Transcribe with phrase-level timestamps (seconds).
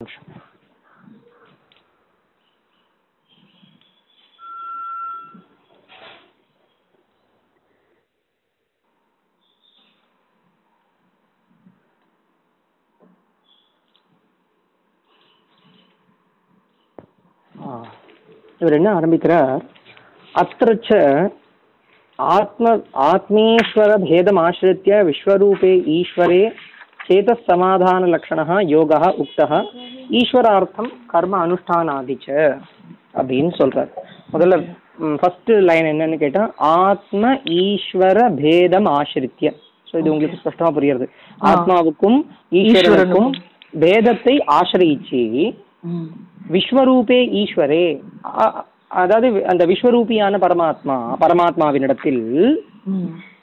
[0.00, 0.26] நிமிஷம்
[18.60, 19.60] இவர் என்ன ஆரம்பிக்கிறார்?
[20.34, 20.90] அத்திரச்ச
[22.18, 22.68] ஆத்ம
[23.10, 26.42] ஆத்மீஸ்வர பேதம் ஆசிரித்ய விஸ்வரூபே ஈஸ்வரே
[27.04, 29.58] சேதஸ் சமாதான லக்ஷணா யோகா உக்தா
[30.20, 32.28] ஈஸ்வரார்த்தம் கர்ம அனுஷ்டானாதிச்ச
[33.18, 33.90] அப்படின்னு சொல்றார்.
[34.34, 34.56] முதல்ல
[35.20, 37.32] ஃபர்ஸ்ட் லைன் என்னன்னு கேட்டா ஆத்ம
[37.64, 39.50] ஈஸ்வர பேதம் ஆசிரித்ய.
[39.88, 41.06] ஸோ இது உங்களுக்கு ஸ்பஷ்டமா புரியுறது.
[41.50, 42.18] ஆத்மாவுக்கும்
[42.60, 43.30] ஈஸ்வரனுக்கும்
[43.84, 45.22] பேதத்தை ஆசிரியிச்சு.
[46.54, 47.86] விஸ்வரூபே ஈஸ்வரே.
[49.02, 52.22] அதாவது அந்த விஸ்வரூபியான பரமாத்மா பரமாத்மாவினிடத்தில்.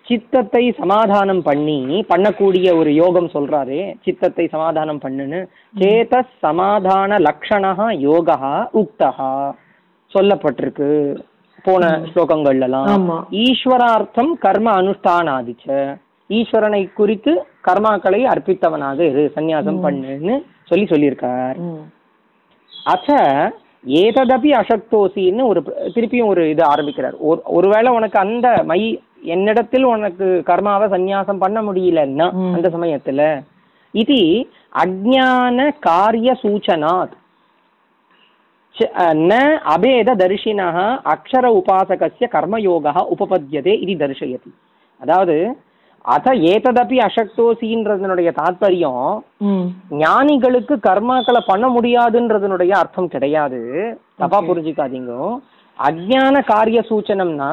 [0.08, 1.78] சித்தத்தை சமாதானம் பண்ணி
[2.10, 5.40] பண்ணக்கூடிய ஒரு யோகம் சொல்றாரே சித்தத்தை சமாதானம் பண்ணுன்னு.
[5.82, 7.72] சேத சமாதான லக்ஷணா
[8.08, 9.10] யோகா உக்தா
[10.12, 10.90] சொல்லப்பட்டிருக்கு
[11.66, 13.10] போன ஸ்லோகங்கள்லாம்
[13.46, 15.66] ஈஸ்வரார்த்தம் கர்ம அனுஷ்டானாதிச்ச.
[16.30, 17.34] ஈஸ்வரனை குறித்து
[17.68, 20.36] கர்மாக்களை அர்ப்பித்தவனாக இரு சந்நியாசம் பண்ணுன்னு
[20.70, 21.58] சொல்லி சொல்லியிருக்கார்.
[22.94, 23.10] அச்ச
[24.04, 25.60] ஏததபி அசக்தோசின்னு ஒரு
[25.96, 27.18] திருப்பியும் ஒரு இது ஆரம்பிக்கிறார்.
[27.30, 28.80] ஒரு ஒருவேளை உனக்கு அந்த மை
[29.34, 33.22] என்னிடத்தில் உனக்கு கர்மாவை சந்நியாசம் பண்ண முடியலன்னா அந்த சமயத்துல
[33.94, 34.20] இது
[34.84, 37.14] அஜான காரிய சூச்சனாத்.
[39.30, 39.34] ந
[39.74, 40.78] அபேத தரிசினः
[41.14, 44.52] அக்ஷர உபாசகस्य கர்மயோகः உபபத்தியதே இது தரிசயதி.
[45.02, 45.38] அதாவது
[46.06, 49.08] அத ஏததப்பி அசக்தோசின்றதனுடைய தாத்பரியம்
[50.02, 53.62] ஞானிகளுக்கு கர்மாக்களை பண்ண முடியாதுன்றதனுடைய அர்த்தம் கிடையாது.
[54.22, 55.14] தப்பா புரிஞ்சுக்காதீங்க.
[55.80, 57.50] அஜான காரிய சூச்சனம்னா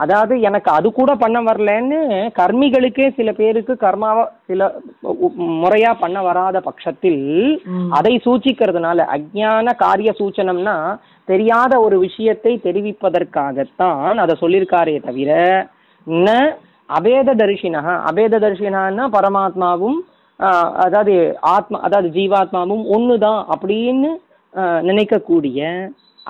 [0.00, 1.98] அதாவது எனக்கு அது கூட பண்ண வரலன்னு
[2.36, 4.60] கர்மிகளுக்கே சில பேருக்கு கர்மாவை சில
[5.58, 7.22] முறையா பண்ண வராத பட்சத்தில்.
[7.96, 10.76] அதை சூச்சிக்கிறதுனால அஜ்ஞான காரிய சூச்சனம்னா
[11.28, 15.30] தெரியாத ஒரு விஷயத்தை தெரிவிப்பதற்காகத்தான் அதை சொல்லியிருக்காரே தவிர
[16.06, 16.28] ந
[16.88, 19.98] அபேத தரிசினா அபேத தரிசினான்னா பரமாத்மாவும்
[20.84, 21.14] அதாவது
[21.50, 24.10] ஆத்மா அதாவது ஜீவாத்மாவும் ஒண்ணுதான் அப்படின்னு
[24.54, 25.58] ஆஹ், நினைக்கக்கூடிய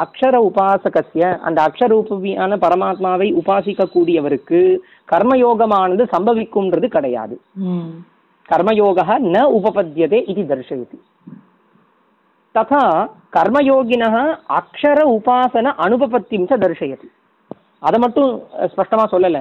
[0.05, 4.61] அக்ஷர உபாசகசிய அந்த அக்ஷரூபியான பரமாத்மாவை உபாசிக்கக்கூடியவருக்கு
[5.12, 7.34] கர்மயோகமானது சம்பவிக்கும்ன்றது கிடையாது.
[8.49, 8.99] கர்மயோக
[9.34, 10.99] ந உபபத்தியதே இது தர்சயதி
[12.55, 12.84] ததா
[13.37, 14.05] கர்மயோகின
[14.60, 17.09] அக்ஷர உபாசன அனுபபத்தியும் தர்சயதி
[17.83, 18.31] அதை மட்டும்
[18.72, 19.39] ஸ்பஷ்டமா சொல்லல.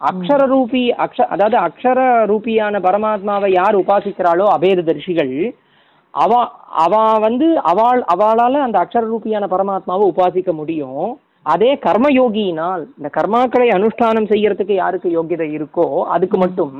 [0.00, 1.98] அக்ஷர ரூபி அக்ஷ அதாவது அக்ஷர
[2.30, 5.34] ரூபியான பரமாத்மாவை யார் உபாசிக்கிறாளோ அபேத தரிசிகள்
[6.14, 6.32] அவ
[6.84, 11.06] அவ வந்து அவள் அவளால் அந்த அக்ஷர ரூபியான பரமாத்மாவை உபாசிக்க முடியும்.
[11.52, 16.76] அதே கர்மயோகியினால் இந்த கர்மாக்களை அனுஷ்டானம் செய்யறதுக்கு யாருக்கு யோகியதை இருக்கோ அதுக்கு மட்டும்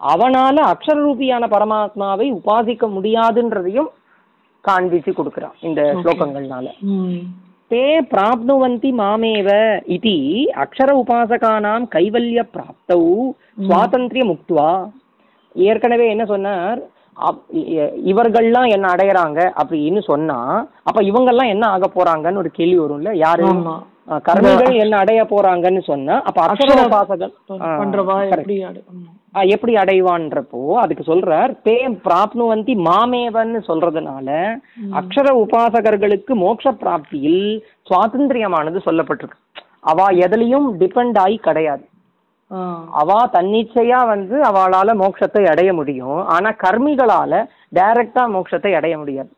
[0.00, 3.90] அவனால அக்ஷர ரூபியான பரமாத்மாவை உபாசிக்க முடியாதுன்றதையும்
[4.64, 6.66] காண்பிச்சு கொடுக்கிறான் இந்த ஸ்லோகங்கள்னால.
[7.70, 9.50] தே பிராப்னுவந்தி மாமேவ
[9.96, 10.16] இதி
[10.64, 13.02] அக்ஷர உபாசகானாம் கைவல்ய பிராப்தௌ
[13.66, 14.72] சுவாதந்திரிய முக்துவா.
[15.56, 16.80] ஏற்கனவே என்ன சொன்னார்?
[18.10, 20.38] இவர்கள்லாம் என்ன அடையறாங்க அப்படின்னு சொன்னா
[20.82, 23.12] அப்ப இவங்கெல்லாம் என்ன ஆக போறாங்கன்னு ஒரு கேள்வி வரும்ல?
[23.26, 23.44] யாரு?
[24.26, 26.70] கர்மிகள் என்ன அடைய போறாங்கன்னு சொன்னா அப்ப அக்ஷர
[28.30, 28.48] correct.
[29.54, 31.76] எப்படி அடைவான்றப்போ அதுக்கு சொல்றார் தே
[32.06, 34.28] பிராப்னுவந்தி மாமேவன்னு சொல்றதுனால
[35.00, 37.42] அக்ஷர உபாசகர்களுக்கு மோட்ச பிராப்தியில்
[37.90, 39.38] சுவாதந்திரியமானது சொல்லப்பட்டிருக்கு.
[39.90, 41.84] அவ எதுலயும் டிபெண்ட் ஆகி கிடையாது.
[43.00, 46.20] அவ தன்னிச்சையா வந்து அவளால மோட்சத்தை அடைய முடியும்.
[46.34, 47.42] ஆனா கர்மிகளால
[47.78, 49.30] டைரக்டா மோட்சத்தை அடைய முடியாது.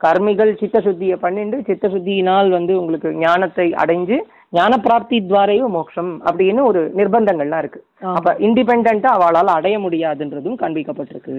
[0.00, 4.16] கர்மிகள் சித்த சுத்தியை பண்ணிட்டு சித்த சுத்தியினால் வந்து உங்களுக்கு ஞானத்தை அடைஞ்சு
[4.56, 7.80] ஞான பிராப்தி துவாரையும் மோட்சம் அப்படின்னு ஒரு நிர்பந்தங்கள்லாம் இருக்கு.
[8.16, 11.36] அப்ப இண்டிபெண்டா அவளால அடைய முடியாதுன்றதும் காண்பிக்கப்பட்டிருக்கு.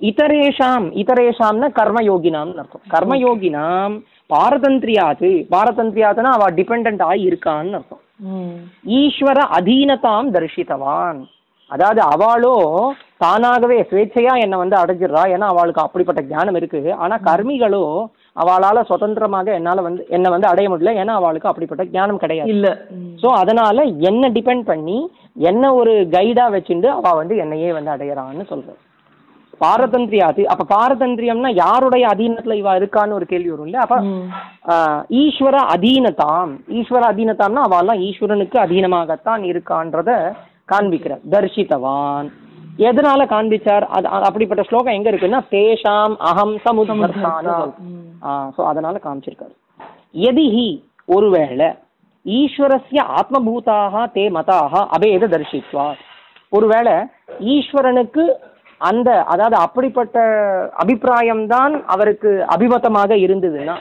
[0.00, 2.84] இதரேஷாம் இதரேஷாம்னா கர்மயோகினாம்னு அர்த்தம்.
[2.94, 3.94] கர்மயோகினாம்
[4.34, 5.30] பாரதந்திரியாது.
[5.54, 8.02] பாரதந்திரியாதுன்னா அவ டிபெண்ட் ஆகி இருக்கான்னு அர்த்தம்.
[9.00, 11.18] ஈஸ்வர அதீனதாம் தரிசித்தவான்
[11.70, 12.54] அதாவது அவளோ
[13.18, 15.22] தானாகவே சுவேட்சையா என்னை வந்து அடைஞ்சிடுறா.
[15.34, 16.94] ஏன்னா அவளுக்கு அப்படிப்பட்ட ஞானம் இருக்கு.
[16.94, 17.82] ஆனா கர்மிகளோ
[18.36, 20.94] அவளால சுதந்திரமாக என்னால வந்து என்னை வந்து அடைய முடியல.
[20.94, 22.50] ஏன்னா அவளுக்கு அப்படிப்பட்ட ஞானம் கிடையாது.
[22.50, 22.68] இல்ல.
[23.22, 24.98] ஸோ அதனால என்ன டிபெண்ட் பண்ணி
[25.50, 28.46] என்ன ஒரு கைடா வச்சுட்டு அவ வந்து என்னையே வந்து அடையறான்னு
[29.58, 30.42] சொல்ற பாரதந்திரியாது.
[30.46, 33.78] அப்ப பாரதந்திரியம்னா யாருடைய அதீனத்துல இவ இருக்கான்னு ஒரு கேள்வி வரும்ல?
[33.84, 34.26] அப்ப ம்.
[34.72, 36.52] ஆஹ், ஈஸ்வர அதீனதாம்.
[36.78, 40.10] ஈஸ்வர அதீனதாம்னா அவெல்லாம் ஈஸ்வரனுக்கு அதீனமாகத்தான் இருக்கான்றத
[40.68, 41.22] காண்பிக்கிறார்.
[41.32, 42.28] தர்ஷித்தவான்
[42.88, 43.84] எதனால காண்பிச்சார்?
[43.88, 47.54] அது அப்படிப்பட்ட ஸ்லோகம் எங்க இருக்குன்னா தேஷாம் அகம் சமுதர்த்தான்னு
[47.86, 48.04] ம்.
[48.56, 49.54] ஸோ அதனால காமிச்சிருக்காரு.
[50.28, 50.68] எதிஹி
[51.08, 51.68] ஒருவேளை
[52.26, 55.86] ஈஸ்வரஸ்ய ஆத்மபூதாக தே மதாக அபேத தர்ஷித்வா
[56.52, 56.94] ஒருவேளை
[57.54, 58.24] ஈஸ்வரனுக்கு
[58.80, 60.18] அந்த அதாவது அப்படிப்பட்ட
[60.82, 63.76] அபிப்பிராயம்தான் அவருக்கு அபிமதமாக இருந்ததுன்னா.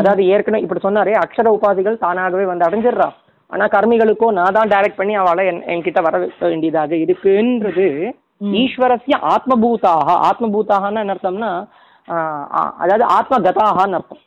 [0.00, 3.08] அதாவது ஏற்கனவே இப்படி சொன்னாரே அக்ஷர உபாதிகள் தானாகவே வந்து அடைஞ்சிடுறா.
[3.52, 6.18] ஆனா கர்மிகளுக்கோ நான் தான் டைரக்ட் பண்ணி அவளை என் என்கிட்ட வர
[6.50, 7.88] வேண்டியதாக இருக்குன்றது.
[8.60, 11.50] ஈஸ்வரஸ்ய ஆத்மபூதாக ஆத்மபூதாகன்னு என்ன அர்த்தம்னா
[12.82, 14.22] அதாவது ஆத்மகதாகன்னு அர்த்தம்.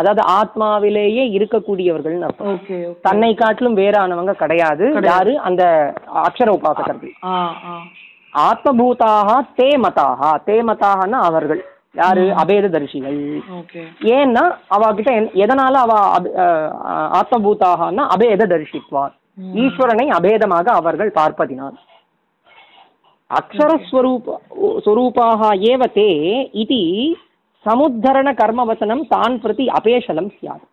[0.00, 2.58] அதாவது ஆத்மாவிலேயே இருக்கக்கூடியவர்கள்னு அர்த்தம்.
[3.06, 4.86] தன்னை காட்டிலும் வேறானவங்க கிடையாது.
[5.12, 5.32] யாரு?
[5.48, 5.62] அந்த
[6.26, 7.14] அக்ஷர உபாசகர்கள்.
[8.38, 11.64] ஆத்மபூதாக தே மதாக தே மதாகனா அவர்கள்.
[11.94, 12.20] யாரு?
[12.20, 13.18] அபேத தரிசிகள்
[14.10, 15.92] ஏன்னா அவகிட்ட என்- எதனால அவ
[17.20, 19.14] ஆத்மபூதாகனா அபேத தரிசித்வார்
[19.54, 21.76] ஈஸ்வரனை அபேதமாக அவர்கள் பார்ப்பதினால்.
[23.30, 24.26] அக்ஷரஸ்வரூப
[24.84, 26.08] ஸ்வரூபாக ஏவ தே
[26.52, 26.80] இது
[27.66, 30.66] சமுத்தரண கர்மவசனம் தான் பிரதி அபேஷலம் சியாத்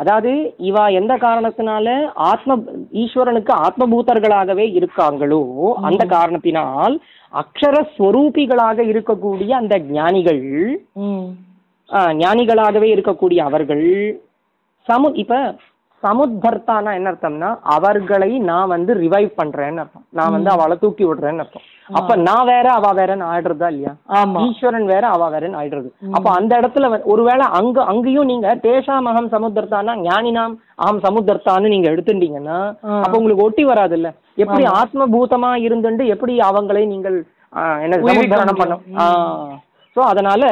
[0.00, 0.30] அதாவது
[0.60, 1.86] இவா எந்த காரணத்தினால
[2.26, 2.56] ஆத்ம
[3.00, 5.42] ஈஸ்வரனுக்கு ஆத்மபூதர்களாகவே இருக்காங்களோ
[5.80, 6.94] அந்த காரணத்தினால்
[7.32, 10.44] அக்ஷர ஸ்வரூபிகளாக இருக்கக்கூடிய அந்த ஞானிகள்
[12.18, 13.86] ஞானிகளாகவே இருக்கக்கூடிய அவர்கள்
[14.86, 15.34] சமு இப்ப
[16.04, 20.04] சமுத்தர்த்தானா என்ன அர்த்தம்னா அவர்களை நான் வந்து ரிவைவ் பண்றேன்னு அர்த்தம்.
[20.18, 21.64] நான் வந்து அவளை தூக்கி விடுறேன்னு அர்த்தம்.
[21.98, 23.92] அப்ப நான் வேற அவ வேறன்னு ஆயிடுறதா இல்லையா?
[24.44, 25.88] ஈஸ்வரன் வேற அவ வேறன்னு ஆயிடுறது.
[26.16, 30.54] அப்ப அந்த இடத்துல ஒருவேளை அங்க அங்கேயும் நீங்க தேஷாம் அகம் சமுத்தர்த்தானா ஞானினாம்
[30.84, 32.60] அகம் சமுத்தர்த்தான்னு நீங்க எடுத்துட்டீங்கன்னா.
[33.04, 34.10] அப்ப உங்களுக்கு ஒட்டி வராது இல்ல
[34.44, 37.18] எப்படி ஆத்மபூதமா இருந்துட்டு எப்படி அவங்களை நீங்கள்
[37.84, 39.60] என்ன உய்விக்க சமுத்தரணம் பண்ண முடியும்.
[39.96, 40.44] சோ அதனால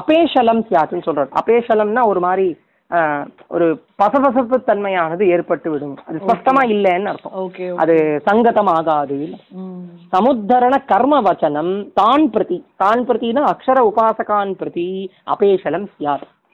[0.00, 1.30] அபேஷலம் சியாத்துன்னு சொல்றாரு.
[1.40, 2.46] அபேஷலம்னா ஒரு மாதிரி
[3.48, 3.66] ஒரு
[4.02, 5.94] பசபசப்பு தன்மையானது ஏற்பட்டு விடும்.
[6.06, 7.34] அது ஸ்பஷ்டமா இல்லைன்னு அர்த்தம்.
[7.76, 7.94] அது
[8.26, 9.18] சங்கதமாகாது.
[9.52, 9.82] ம்.
[10.12, 12.58] சமுத்தரண கர்ம வச்சனம் தான் பிரதி.
[12.76, 14.88] தான் பிரதினா அக்ஷர உபாசகான் பிரதி
[15.26, 15.88] அபேஷலம்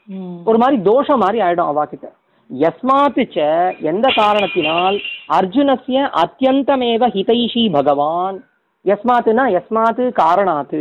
[0.08, 0.38] ம்.
[0.44, 2.08] ஒரு மாதிரி தோஷம் மாதிரி ஆயிடும் அவாக்கிட்ட
[2.50, 3.36] யஸ்மாத்து ச
[3.82, 4.96] எந்த காரணத்தினால்
[5.30, 8.38] அர்ஜுனஸ்ய அத்தியந்தமேவ ஹிதைஷி பகவான்
[8.84, 10.80] யஸ்மாத்துனா யஸ்மாத்து காரணாத்து.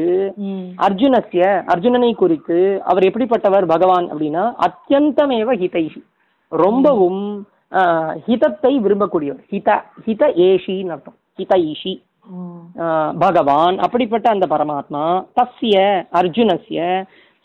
[0.86, 1.42] அர்ஜுனஸ்ய
[1.74, 2.60] அர்ஜுனனை குறித்து
[2.92, 6.02] அவர் எப்படிப்பட்டவர் பகவான் அப்படின்னா அத்தியந்தமேவ ஹிதைஷி
[6.52, 7.24] ரொம்பவும்
[8.28, 9.44] ஹிதத்தை விரும்பக்கூடியவர்.
[9.52, 9.70] ஹித
[10.06, 11.18] ஹித ஏஷின்னு அர்த்தம்.
[11.40, 11.94] ஹித ஈஷி
[13.24, 15.04] பகவான் அப்படிப்பட்ட அந்த பரமாத்மா
[15.40, 15.78] தஸ்ய
[16.20, 16.80] அர்ஜுனஸ்ய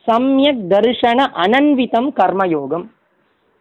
[0.06, 2.87] சம்யக் தர்ஷன அனன்விதம் கர்மயோகம்.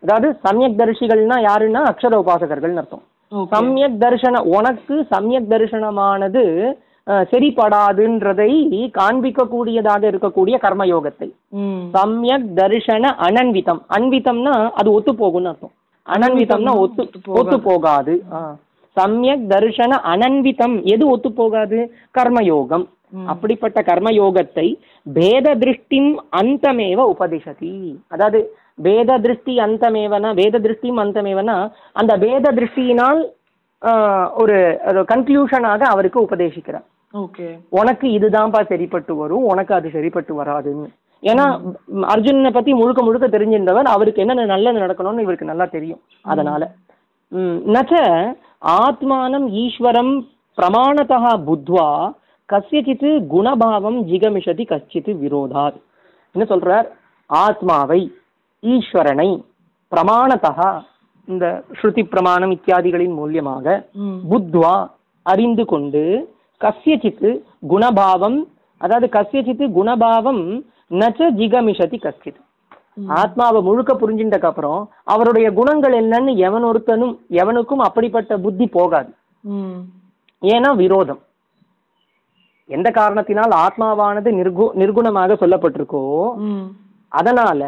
[0.03, 3.05] அதாவது சம்யக் தரிசிகள்னா யாருன்னா அக்ஷர உபாசகர்கள்னு அர்த்தம்
[3.53, 6.43] சம்யக் தரிசன உனக்கு சம்யக் தரிசனமானது
[7.31, 8.51] சரிப்படாதுன்றதை
[8.99, 11.27] காண்பிக்கக்கூடியதாக இருக்கக்கூடிய கர்மயோகத்தை.
[11.95, 13.81] சம்யக் தரிசன அனன்விதம்.
[13.97, 15.73] அன்விதம்னா அது ஒத்து போகும்னு அர்த்தம்.
[16.07, 17.03] அனன்விதம்னா ஒத்து
[17.41, 18.15] ஒத்து போகாது.
[18.97, 21.79] சம்யக் தரிசன அனன்விதம் எது ஒத்து போகாது
[22.17, 22.85] கர்மயோகம்
[23.31, 24.67] அப்படிப்பட்ட கர்மயோகத்தை
[25.17, 27.73] பேத திருஷ்டிம் அந்தமேவ உபதிஷதி.
[28.13, 28.39] அதாவது
[28.87, 31.57] வேத திருஷ்டி அந்தமேவனா வேத திருஷ்டியும் அந்தமேவனா
[31.99, 33.21] அந்த வேத திருஷ்டியினால்
[34.41, 34.57] ஒரு
[35.11, 36.87] கன்க்ளூஷனாக அவருக்கு உபதேசிக்கிறார்.
[37.71, 40.87] உனக்கு இதுதான்ப்பா சரிப்பட்டு வரும் உனக்கு அது சரிப்பட்டு வராதுன்னு.
[41.23, 41.45] ஏன்னா
[41.91, 46.63] ம், அர்ஜுனனை பத்தி முழுக்க முழுக்க தெரிஞ்சிருந்தவர் அவருக்கு என்னென்ன நல்லது நடக்கணும்னு இவருக்கு நல்லா தெரியும் அதனால.
[47.67, 47.93] நச்ச
[48.79, 50.13] ஆத்மானம் ஈஸ்வரம்
[50.57, 51.17] பிரமாணத்தா
[51.47, 51.87] புத்வா
[52.49, 55.79] கஸ்யச்சித் குணபாவம் ஜிகமிஷதி கச்சித் விரோதாத்
[56.35, 56.87] என்ன சொல்றார்?
[57.29, 58.01] ஆத்மாவை
[58.63, 59.29] ஈஸ்வரனை
[59.91, 60.69] பிரமாணத்தா
[61.27, 61.45] இந்த
[61.77, 63.65] ஸ்ருதி பிரமாணம் இத்தியாதிகளின் மூலியமாக
[64.31, 64.75] புத்வா
[65.25, 66.03] அறிந்து கொண்டு
[66.65, 67.27] கஸ்யச்சித்
[67.69, 68.39] குணபாவம்
[68.81, 70.43] அதாவது கஸ்யச்சித் குணபாவம்
[70.91, 72.41] நச்ச ஜிகமிஷதி கஸ்யத்
[73.15, 79.09] ஆத்மாவை முழுக்க புரிஞ்சின்றதுக்கு அப்புறம் அவருடைய குணங்கள் என்னன்னு எவன் ஒருத்தனும் எவனுக்கும் அப்படிப்பட்ட புத்தி போகாது.
[80.41, 81.19] ஏன்னா விரோதம்.
[82.69, 86.03] எந்த காரணத்தினால் ஆத்மாவானது நிர்கு நிர்குணமாக சொல்லப்பட்டிருக்கோ
[87.11, 87.61] அதனால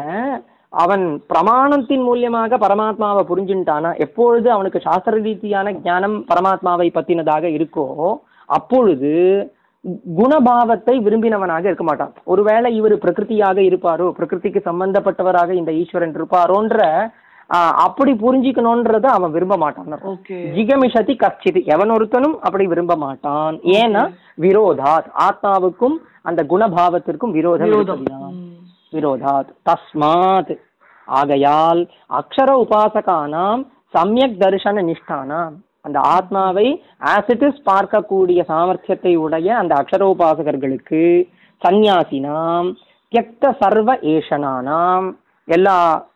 [0.72, 7.86] அவன் பிரமாணத்தின் மூலியமாக பரமாத்மாவை புரிஞ்சுட்டானா எப்பொழுது அவனுக்கு சாஸ்திர ரீதியான ஞானம் பரமாத்மாவை பத்தினதாக இருக்கோ
[8.48, 9.10] அப்பொழுது
[10.16, 12.12] குணபாவத்தை விரும்பினவனாக இருக்க மாட்டான்.
[12.24, 16.80] ஒருவேளை இவர் பிரகிருதியாக இருப்பாரோ பிரகிருதிக்கு சம்பந்தப்பட்டவராக இந்த ஈஸ்வரன் இருப்பாரோன்ற
[17.86, 19.86] அப்படி புரிஞ்சிக்கணும்ன்றத அவன் விரும்ப மாட்டான்.
[20.56, 23.54] ஜிகமிஷதி கச்சித் எவன் ஒருத்தனும் அப்படி விரும்ப மாட்டான்.
[23.56, 24.02] ஏன்னா
[24.40, 25.08] விரோதாத்.
[25.28, 28.04] ஆத்மாவுக்கும் அந்த குணபாவத்திற்கும் விரோதம்
[28.92, 29.50] விரோதாத்.
[29.68, 30.52] தஸ்மாத்.
[31.04, 31.80] ஆகையால்
[32.18, 33.62] அக்ஷர உபாசகானாம்
[33.94, 35.56] சமயக் தரிசன நிஷ்டானாம்.
[35.84, 36.66] அந்த ஆத்மாவை
[37.42, 41.02] இஸ் பார்க்கக்கூடிய சாமர்த்தியத்தை உடைய அந்த அக்ஷர உபாசகர்களுக்கு
[41.62, 42.68] சந்நியாசினாம்
[43.12, 45.08] தியக்த சர்வ ஏஷனானாம்
[45.48, 46.06] எல்லா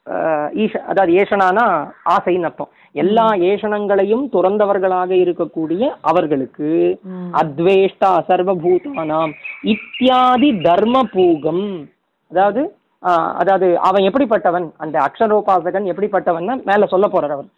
[0.54, 1.66] ஈஷ அதாவது ஏஷனானா
[2.06, 6.70] ஆசைன்னு அர்த்தம் எல்லா ஏஷனங்களையும் துறந்தவர்களாக இருக்கக்கூடிய அவர்களுக்கு.
[7.32, 9.32] அத்வேஷ்டா சர்வபூதானாம்
[9.64, 11.64] இத்தியாதி தர்ம பூகம்
[12.30, 12.62] அதாவது
[13.40, 14.66] அதாவது அவன் எப்படிப்பட்டவன்?
[14.84, 17.48] அந்த அக்ஷரோபாசகன் எப்படிப்பட்டவன் மேல சொல்ல போறார் அவர்.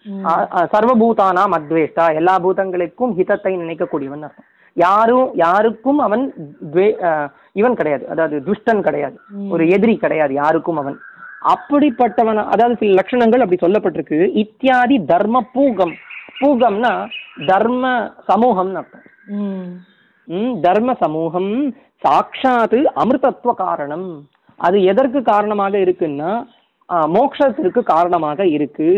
[0.75, 2.07] சர்வபூதானாம் அத்வேஷ்டா.
[2.21, 6.25] எல்லா பூதங்களுக்கும் ஹிதத்தை நினைக்கக்கூடியவன் அர்த்தம் யாரும் யாருக்கும் அவன்
[7.61, 8.05] இவன் கிடையாது.
[8.13, 9.17] அதாவது துஷ்டன் கிடையாது.
[9.55, 10.97] ஒரு எதிரி கிடையாது யாருக்கும் அவன்.
[11.55, 14.19] அப்படிப்பட்டவன் அதாவது சில லட்சணங்கள் அப்படி சொல்லப்பட்டிருக்கு.
[14.43, 15.95] இத்தியாதி தர்ம பூகம்.
[16.41, 16.93] பூகம்னா
[17.51, 17.85] தர்ம
[18.31, 19.05] சமூகம்னு அர்த்தம்.
[20.67, 21.53] தர்ம சமூகம்
[22.05, 24.09] சாட்சாத்து அமிர்தத்துவ காரணம்.
[24.59, 26.33] அது எதற்கு காரணமாக இருக்குன்னா
[26.89, 28.89] ஆ, மோட்சத்திற்கு காரணமாக இருக்கு.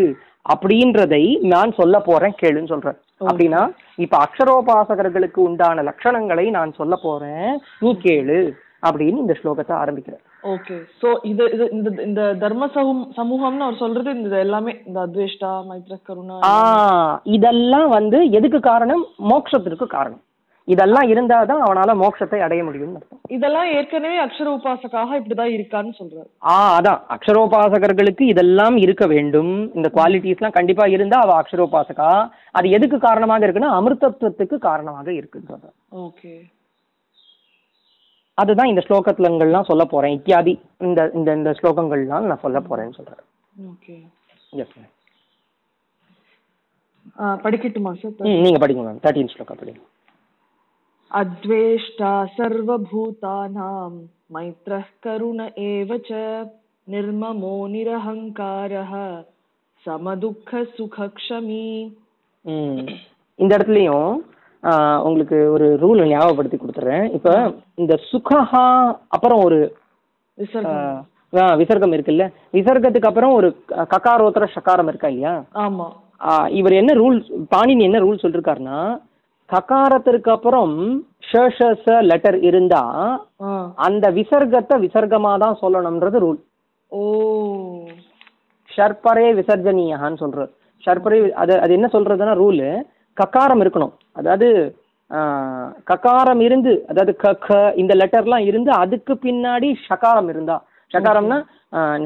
[0.46, 2.98] அப்படின்றதை நான் சொல்ல போறேன் கேளுன்னு சொல்றேன்.
[3.20, 3.60] அப்படின்னா
[3.96, 7.48] இப்ப அக்ஷரோபாசகர்களுக்கு உண்டான லட்சணங்களை நான் சொல்ல போறேன்.
[7.80, 8.38] நீ கேளு
[8.82, 10.74] அப்படின்னு இந்த ஸ்லோகத்தை ஆரம்பிக்கிறேன் ஓகே.
[11.02, 15.96] சோ இது இது இந்த இந்த தர்ம சமூகம் சமூகம்னு அவர் சொல்றது இந்த எல்லாமே இந்த அத்வேஷ்டா மைத்ர
[16.02, 16.36] கருணா
[17.30, 19.04] இதெல்லாம் வந்து எதுக்கு காரணம்?
[19.30, 20.22] மோட்சத்திற்கு காரணம்.
[20.72, 23.20] இதெல்லாம் இருந்தாதான் அவனால மோட்சத்தை அடைய அர்த்தம்.
[23.36, 26.28] இதெல்லாம் ஏற்கனவே அக்ஷர உபாசக்காக இப்படிதான் இருக்கான்னு சொல்றாரு.
[26.52, 27.00] ஆ அதான்.
[27.14, 29.52] அக்ஷரோபாசகர்களுக்கு இதெல்லாம் இருக்க வேண்டும்.
[29.76, 32.10] இந்த குவாலிட்டிஸ்லாம் கண்டிப்பா இருந்தா அவ அக்ஷரோபாசகா.
[32.58, 36.34] அது எதுக்கு காரணமாக இருக்குன்னா அமிர்தத்துவத்துக்கு காரணமாக இருக்குன்னு சொல்றேன் ஓகே.
[38.38, 40.14] அதுதான் இந்த ஸ்லோகத்துலங்கள்லாம் சொல்ல போறேன்.
[40.18, 40.54] இத்தியாதி
[40.86, 43.22] இந்த இந்த இந்த ஸ்லோகங்கள்லாம் நான் சொல்ல போறேன்னு சொல்றேன்
[43.72, 43.96] ஓகே.
[44.62, 44.74] எஸ்
[47.44, 49.82] படிக்கட்டுமா சார் நீங்க படிங்க மேம் தேர்ட்டீன் ஸ்லோகா படிங்க.
[51.11, 53.89] अद्वेष्टा सर्वभूतानां
[54.31, 56.19] मैत्रः करुण एव च
[56.87, 58.93] निर्ममो निरहङ्कारः
[59.85, 61.65] समदुःखसुखक्षमी
[62.45, 62.77] ம்
[63.39, 64.07] இந்த இடத்துலையும்
[64.63, 64.71] ஆ,
[65.05, 67.33] உங்களுக்கு ஒரு ரூல் ஞாபகப்படுத்தி கொடுத்துறேன் இப்போ
[67.77, 68.63] இந்த சுகஹா
[69.09, 69.57] அப்புறம் ஒரு
[70.37, 70.97] விசர்க்கம்
[71.33, 75.87] ஆ, விசர்க்கம் இருக்குல்ல விசர்க்கத்துக்கு அப்புறம் ஒரு க- ககாரோத்தர சகாரம் இருக்கா இல்லையா ஆமா
[76.21, 77.17] ஆ, இவர் என்ன ரூல்
[77.53, 78.79] பாணினி என்ன ரூல் சொல்லிருக்காருன்னா
[79.50, 80.74] ககாரத்திற்கு அப்புறம்
[82.08, 82.82] லெட்டர் இருந்தா
[83.86, 86.40] அந்த விசர்க்கத்தை விசர்க்கமா தான் சொல்லணும்ன்றது ரூல்
[86.92, 87.00] ஓ.
[88.68, 90.50] ஷர்பரே விசர்ஜனீயான்னு சொல்றது
[90.84, 92.68] ஷர்பரே அது அது என்ன சொல்றதுன்னா ரூலு
[93.16, 93.94] ககாரம் இருக்கணும்.
[94.16, 94.48] அதாவது
[95.10, 95.18] ஆ,
[95.84, 100.56] ககாரம் இருந்து அதாவது க க இந்த லெட்டர்லாம் இருந்து அதுக்கு பின்னாடி ஷகாரம் இருந்தா.
[100.90, 101.38] ஷகாரம்னா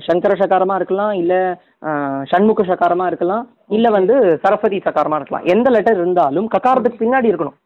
[0.06, 1.34] சங்கர ஷகாரமா இருக்கலாம் இல்ல
[1.82, 1.90] ஆ,
[2.30, 3.44] ஷண்முக ஷகாரமா இருக்கலாம்.
[3.68, 5.44] இல்ல வந்து சரஸ்வதி சகாரமா இருக்கலாம்.
[5.44, 7.58] எந்த லெட்டர் இருந்தாலும் ககாரத்துக்கு பின்னாடி இருக்கணும்.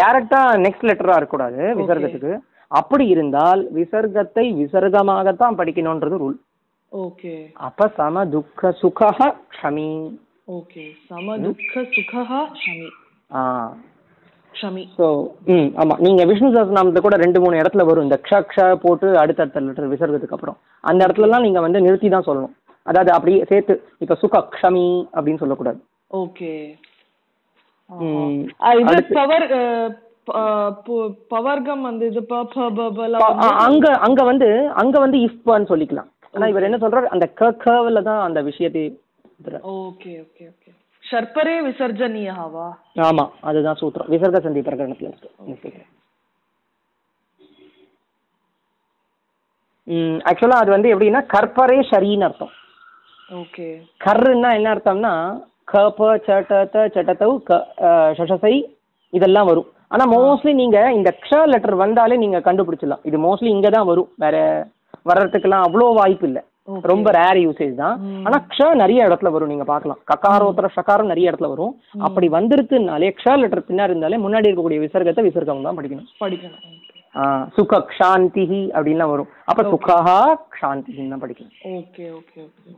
[0.00, 2.32] டைரக்டா நெக்ஸ்ட் லெட்டரா இருக்கக்கூடாது விசர்க்கத்துக்கு.
[2.70, 6.36] அப்படி இருந்தால் விசர்க்கத்தை விசர்க்கமாகத்தான் படிக்கணும்ன்றது ரூல்
[6.92, 7.32] ஓகே
[7.66, 9.18] அப்ப சம துக்க சுகஹ
[9.54, 9.88] க்ஷமி.
[10.48, 12.30] ஓகே சம துக்க சுகஹ
[12.62, 12.88] ஷமி
[13.34, 13.42] ஆ.
[14.54, 15.06] ஷமி ஸோ
[15.54, 15.94] ம் ஆமா.
[15.98, 18.06] நீங்க விஷ்ணு சஹஸ்ரநாமத்துல கூட ரெண்டு மூணு இடத்துல வரும்.
[18.08, 20.58] இந்த க்ஷ க்ஷ போட்டு அடுத்தடுத்த லெட்டர் விசர்க்கத்துக்கு அப்புறம்.
[20.84, 22.54] அந்த இடத்துலலாம் நீங்க வந்து நிறுத்தி தான் சொல்லணும்.
[22.90, 25.80] அதாவது அப்படியே சேர்த்து இப்ப சுக க்ஷமி அப்படின்னு சொல்லக்கூடாது.
[26.22, 26.52] ஓகே.
[28.82, 29.46] இது பவர்
[31.34, 32.22] பவர்கம் அந்த இது
[33.66, 34.48] அங்க அங்க வந்து
[34.82, 36.10] அங்க வந்து இஃப்னு சொல்லிக்கலாம்.
[36.34, 37.06] ஆனா இவர் என்ன சொல்றாரு?
[37.14, 38.82] அந்த க கவில் தான் அந்த விஷயத்தை.
[39.76, 40.70] Okay okay okay.
[41.04, 42.66] ஷர்பரே விசர்ஜனீயவா?
[43.08, 44.10] ஆமா அதுதான் சூத்திரம்.
[44.14, 45.84] விசர்க சந்தி பிரகரணத்துல இருக்கு
[50.30, 52.50] ஆக்சுவலா அது வந்து எப்படின்னா கற்பரே ஷரின்னு அர்த்தம்.
[54.04, 55.12] கர்ன்னா என்ன அர்த்தம்னா
[55.70, 57.58] க ப ச ட த சட்டத்தவு க
[58.18, 58.54] ஷஷசை
[59.16, 59.66] இதெல்லாம் வரும்.
[59.94, 63.02] ஆனா மோஸ்ட்லி நீங்க இந்த க்ஷ லெட்டர் வந்தாலே நீங்க கண்டுபிடிச்சிடலாம்.
[63.08, 64.08] இது மோஸ்ட்லி இங்க தான் வரும்.
[64.24, 64.36] வேற
[65.10, 66.40] வர்றதுக்கெல்லாம் அவ்வளோ வாய்ப்பு இல்ல.
[66.92, 67.96] ரொம்ப ரேர் யூசேஜ் தான்.
[68.26, 69.52] ஆனா க்ஷ நிறைய இடத்துல வரும்.
[69.52, 70.00] நீங்க பார்க்கலாம்.
[70.10, 71.72] கக்காரோத்தர ஷகாரம் நிறைய இடத்துல வரும்.
[72.08, 76.10] அப்படி வந்திருக்குனாலே க்ஷ லெட்டர் பின்னாடி இருந்தாலே முன்னாடி இருக்கக்கூடிய விசர்க்கத்தை விசர்க்கம் தான் படிக்கணும்.
[76.24, 76.64] படிக்கணும்.
[77.56, 79.30] சுக க்ஷாந்திஹி அப்படின்லாம் வரும்.
[79.50, 80.20] அப்ப சுகஹா
[80.56, 81.56] க்ஷாந்திஹின்னு தான் படிக்கணும்.
[81.78, 82.70] Okay okay okay.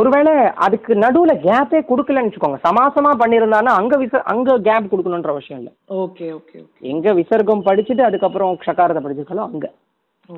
[0.00, 0.32] ஒருவேளை
[0.64, 2.58] அதுக்கு நடுவுல கேப்பே கொடுக்கலன்னு வச்சுக்கோங்க.
[2.68, 5.72] சமாசமா பண்ணியிருந்தானா அங்க விச அங்க கேப் கொடுக்கணுன்ற அவசியம் இல்லை.
[6.02, 6.82] Okay okay okay.
[6.92, 9.66] எங்க விசர்க்கம் படிச்சுட்டு அதுக்கப்புறம் க்ஷகாரத்தை படிச்சிருக்காலோ அங்க.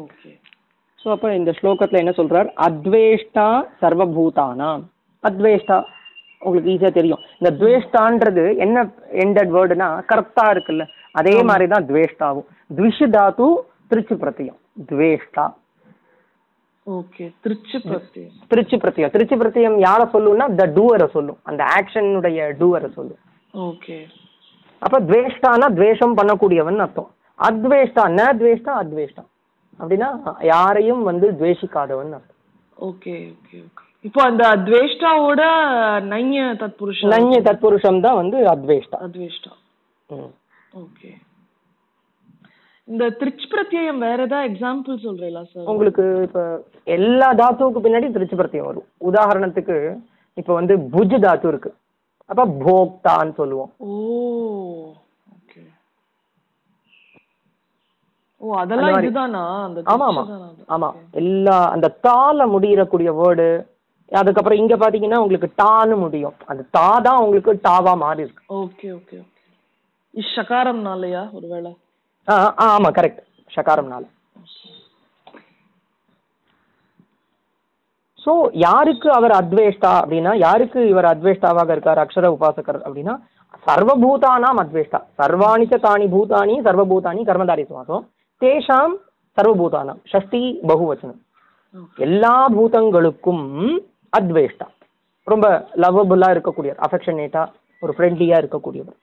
[0.05, 0.31] ஓகே.
[1.03, 2.49] ஸோ அப்போ இந்த ஸ்லோகத்துல என்ன சொல்றார்?
[2.69, 3.49] அத்வேஷ்டா
[3.83, 4.85] சர்வபூதானாம்.
[5.25, 5.79] அத்வேஷ்டா.
[6.43, 7.23] உங்களுக்கு ஈஸியா தெரியும்.
[7.39, 8.83] இந்த துவேஷ்டான்றது என்ன
[9.25, 10.85] எண்டட் வேர்டுனா கர்த்தா இருக்குல்ல.
[11.13, 12.47] அதே மாதிரி தான் துவேஷ்டாவும்.
[12.77, 13.47] த்விஷ் தாத்து
[13.91, 14.59] திருச்சி பிரத்தியம்.
[14.91, 15.45] துவேஷ்டா.
[17.45, 21.39] திருச்சி பிரத்தி திருச்சி பிரத்தியம் திருச்சி பிரத்தியம் யாரை சொல்லும்னா த டூவரை சொல்லும்.
[21.49, 23.21] அந்த ஆக்ஷனுடைய டூவரை சொல்லும்.
[23.55, 23.99] ஓகே.
[24.83, 27.11] அப்ப துவேஷ்டானா துவேஷம் பண்ணக்கூடியவன் அர்த்தம்.
[27.49, 29.25] அத்வேஷ்டா ந துவேஷ்டா அத்வேஷ்டா
[29.81, 30.09] அப்படின்னா
[30.53, 32.39] யாரையும் வந்து துவேஷிக்காதவன் அர்த்தம்.
[32.89, 33.85] Okay okay okay.
[34.07, 35.43] இப்போ அந்த அத்வேஷ்டாவோட
[36.13, 38.99] நைய தத்புருஷ நன்ய தத்புருஷம் தான் வந்து அத்வேஷ்டா.
[39.07, 39.53] அத்வேஷ்டா.
[40.83, 41.11] ஓகே.
[42.89, 46.43] இந்த திருச்சி பிரத்யயம் வேற ஏதாவது எக்ஸாம்பிள் சொல்றீங்களா சார் உங்களுக்கு இப்ப
[46.97, 48.87] எல்லா தாத்துவுக்கு பின்னாடி திருச்சி பிரத்தியம் வரும்.
[49.01, 49.77] உதாரணத்துக்கு
[50.37, 51.71] இப்ப வந்து புஜ் தாத்து இருக்கு.
[52.31, 53.71] அப்ப போக்தான்னு சொல்லுவோம்.
[53.81, 53.91] ஓ
[55.37, 55.63] ஓகே
[58.41, 59.01] ஓ அதெல்லாம்.
[59.03, 59.43] இதுதானா?
[59.67, 60.25] அந்த ஆமா ஆமா?
[60.69, 60.89] ஆமா.
[61.23, 63.49] எல்லா அந்த தால முடியறக்கூடிய வேர்டு
[64.13, 66.37] அதுக்கப்புறம் இங்க பாத்தீங்கன்னா உங்களுக்கு டான்னு முடியும்.
[66.47, 68.43] அந்த தா தான் உங்களுக்கு டாவா மாறி இருக்கு.
[68.63, 69.35] ஓகே ஓகே ஓகே
[70.15, 71.73] இஷகாரம்னாலயா ஒருவேளை?
[72.33, 73.21] ஆ ஆ ஆமாம் கரெக்ட்
[73.57, 74.05] ஷகாரம்னால.
[78.25, 78.33] ஸோ
[78.67, 83.15] யாருக்கு அவர் அத்வேஷ்டா அப்படின்னா யாருக்கு இவர் அத்வேஷ்டாவாக இருக்கார் அக்ஷர உபாசகர் அப்படின்னா
[83.69, 85.01] சர்வபூதானாம் அத்வேஷ்டா.
[85.21, 88.05] சர்வாணி ச தானி பூதானி சர்வபூதானி கர்மதாரி சுவாசம்.
[88.41, 88.95] தேஷாம்
[89.39, 90.01] சர்வபூதானாம்.
[90.13, 91.21] ஷஷ்டி பகுவச்சனம்.
[92.07, 93.45] எல்லா பூதங்களுக்கும்
[94.19, 94.67] அத்வேஷ்டா.
[95.33, 95.47] ரொம்ப
[95.85, 98.99] லவ்வபுல்லாக இருக்கக்கூடியவர் அஃபெக்ஷனேட்டாக ஒரு ஃப்ரெண்ட்லியாக இருக்கக்கூடியவர்.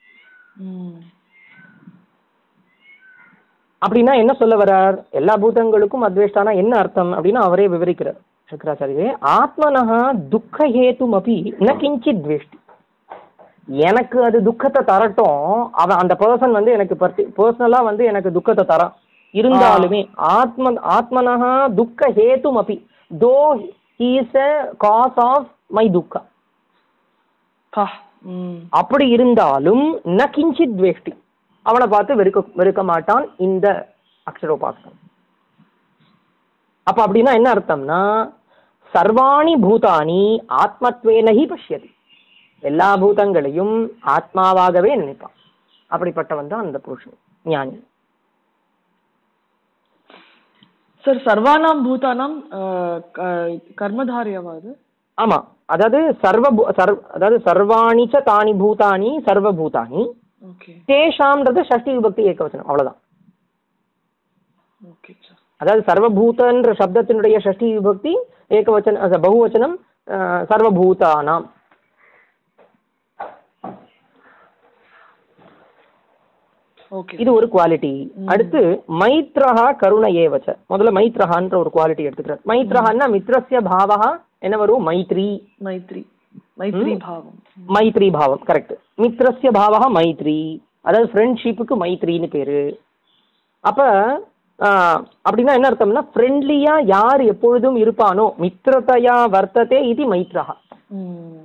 [3.85, 4.95] அப்படின்னா என்ன சொல்ல வர்றார்?
[5.19, 7.11] எல்லா பூதங்களுக்கும் அத்வேஷ்டானா என்ன அர்த்தம்?
[7.17, 8.19] அப்படின்னா அவரே விவரிக்கிறார்.
[8.49, 9.07] சங்கராச்சாரியே
[9.39, 10.01] ஆத்மனஹா
[10.33, 11.35] துக்க ஹேத்தும் அப்படி
[11.67, 12.57] ந கிஞ்சித் துவேஷ்டி.
[13.87, 15.39] எனக்கு அது துக்கத்தை தரட்டும்.
[15.83, 18.93] அவன் அந்த பர்சன் வந்து எனக்கு பர்டி பர்சனலாக வந்து எனக்கு துக்கத்தை தரான்.
[19.33, 20.01] இருந்தாலுமே
[20.35, 22.77] ஆத்ம ஆத்மனஹா துக்க ஹேத்தும் அப்படி
[23.23, 23.33] though
[24.01, 24.51] he's a
[24.85, 25.85] cause of my.
[25.97, 26.21] துக்கா
[28.79, 29.85] அப்படி இருந்தாலும்
[30.19, 31.11] ந கிஞ்சித் துவேஷ்டி.
[31.65, 33.67] அவனை பார்த்து வெறுக்க வெறுக்க மாட்டான் இந்த
[34.27, 34.99] அக்ஷரோபாசகன்
[36.87, 38.01] அப்ப அப்படின்னா என்ன அர்த்தம்னா
[38.93, 40.21] சர்வாணி பூதானி
[40.57, 41.89] ஆத்மத்வேனஹி பஷ்யதி.
[42.63, 43.73] எல்லா பூதங்களையும்
[44.13, 45.33] ஆத்மாவாகவே நினைப்பான்.
[45.91, 47.75] அப்படிப்பட்டவன் தான் அந்த புருஷன் ஞானி.
[51.05, 53.49] சார் சர்வானாம் பூதானாம் அஹ், க-
[53.81, 54.71] கர்மதாரியவா அது
[55.17, 55.37] ஆமா.
[55.65, 56.45] அதாவது சர்வ
[56.79, 60.01] சர்வ அதாவது சர்வாணி ச தானி பூதானி சர்வபூதானி
[60.91, 62.69] தேஷாம்ன்றது ஷஷ்டி விபக்தி ஏகவச்சனம்
[65.25, 68.13] சார் அதாவது சர்வபூதன்ற சப்தத்தினுடைய ஷஷ்டி விபக்தி
[68.57, 69.75] ஏகவச்சன பகுவச்சனம்
[70.49, 71.45] சர்வபூதானாம்.
[77.21, 77.93] இது ஒரு குவாலிட்டி
[78.33, 78.59] அடுத்து
[79.01, 82.43] மைத்ரஹா கருண ஏவச்ச முதல்ல மைத்ரஹான்ற ஒரு குவாலிட்டி எடுத்துக்கிறார்.
[82.51, 83.99] மைத்ரஹான்னா மித்ரஸ்ய பாவா
[84.45, 84.85] என்ன வரும்?
[84.89, 85.27] மைத்ரி.
[85.67, 86.03] மைத்ரி.
[86.57, 87.37] மைத்ரி பாவம்.
[87.69, 88.07] மைத்ரி
[88.49, 90.39] கரெக்ட் மித்ரஸ்ய பாவா மைத்ரி.
[90.81, 92.61] அதாவது ஃப்ரெண்ட்ஷிப்புக்கு மைத்ரின்னு பேரு.
[93.63, 93.81] அப்ப
[95.25, 100.55] அப்படின்னா என்ன அர்த்தம்னா ஃப்ரெண்ட்லியா யார் எப்பொழுதும் இருப்பானோ மித்ரதையா வர்த்ததே இது மைத்ரஹா.
[100.89, 101.41] ம்.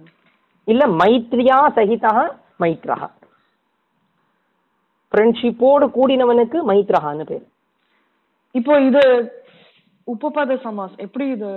[0.68, 2.12] இல்ல மைத்ரியா சகிதா
[2.60, 3.08] மைத்ரஹா.
[5.12, 7.44] ஃப்ரெண்ட்ஷிப்போடு கூடினவனுக்கு மைத்ரஹான்னு பேர்.
[8.54, 9.02] இப்போ இது
[10.08, 11.50] உபபத சமாஸ் எப்படி இது?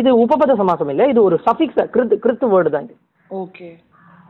[0.00, 2.96] இது உபபத சமாசம் இல்லை இது ஒரு சஃபிக்ஸ் கிருத் கிருத்து வேர்டு தான் இது.
[3.30, 3.68] ஓகே.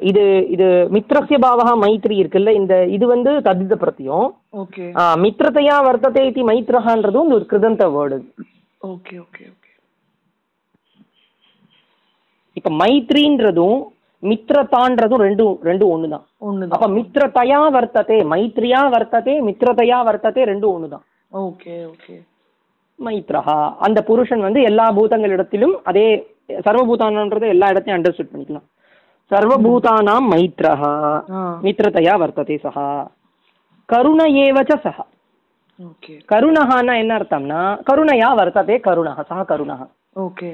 [0.01, 0.23] இது
[0.55, 4.27] இது மித்ரஸ்ய பாவகா மைத்ரி இருக்குல்ல இந்த இது வந்து தத்தித பிரத்தியம்.
[4.63, 4.87] ஓகே.
[5.25, 8.19] மித்ரதையா வர்த்ததே இது மைத்ரஹான்றதும் ஒரு கிருதந்த வேர்டு
[8.93, 9.73] ஓகே ஓகே ஓகே.
[12.59, 13.79] இப்ப மைத்ரின்றதும்
[14.23, 16.25] மித்ரதான்றதும் ரெண்டும் ரெண்டும் ஒன்று தான்.
[16.49, 16.75] ஒண்ணுதான்.
[16.77, 22.15] அப்ப மித்ரதையா வர்த்ததே மைத்ரியா வர்த்ததே மித்ரதையா வர்த்ததே ரெண்டும் ஒன்று தான் ஓகே ஓகே.
[22.99, 23.57] மைத்ரஹா.
[23.87, 26.07] அந்த புருஷன் வந்து எல்லா பூதங்களிடத்திலும் அதே
[26.67, 28.67] சர்வபூதானன்றது எல்லா இடத்தையும் அண்டர்ஸ்டுட் பண்ணிக்கலாம்.
[29.31, 30.93] சர்வபூதானாம் மைத்ரஹா.
[31.67, 32.89] மித்ரதையா வர்த்ததே சஹா
[33.89, 35.05] கருண ஏவச்ச சஹா
[36.31, 39.81] கருணஹான்னா என்ன அர்த்தம்னா கருணையா வர்த்ததே கருணஹ சஹா கருணஹ.
[40.27, 40.51] ஓகே.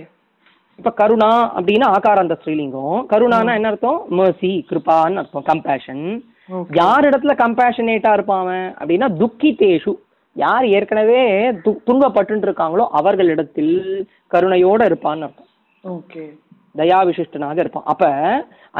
[0.78, 3.98] இப்ப கருணா அப்படின்னா ஆகாராந்த ஸ்ரீலிங்கம் கருணானா என்ன அர்த்தம்?
[4.18, 6.04] mercy கிருபான்னு அர்த்தம் கம்பேஷன்
[6.78, 8.66] யார் இடத்துல கம்பேஷனேட்டா இருப்பான் அவன்?
[8.80, 9.92] அப்படின்னா துக்கிதேஷு
[10.36, 11.22] யார் ஏற்கனவே
[11.88, 13.74] துன்பப்பட்டு இருக்காங்களோ அவர்களிடத்தில்
[14.34, 15.50] கருணையோட இருப்பான்னு அர்த்தம்.
[15.84, 16.24] ஓகே.
[16.80, 17.88] தயா விசிஷ்டனாக இருப்பான்.
[17.92, 18.04] அப்ப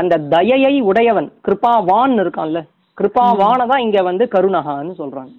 [0.01, 2.61] அந்த தயையை உடையவன் கிருபாவான் இருக்கான்ல.
[2.99, 5.35] கிருபாவான தான் இங்க வந்து கருணகான்னு சொல்றாங்க.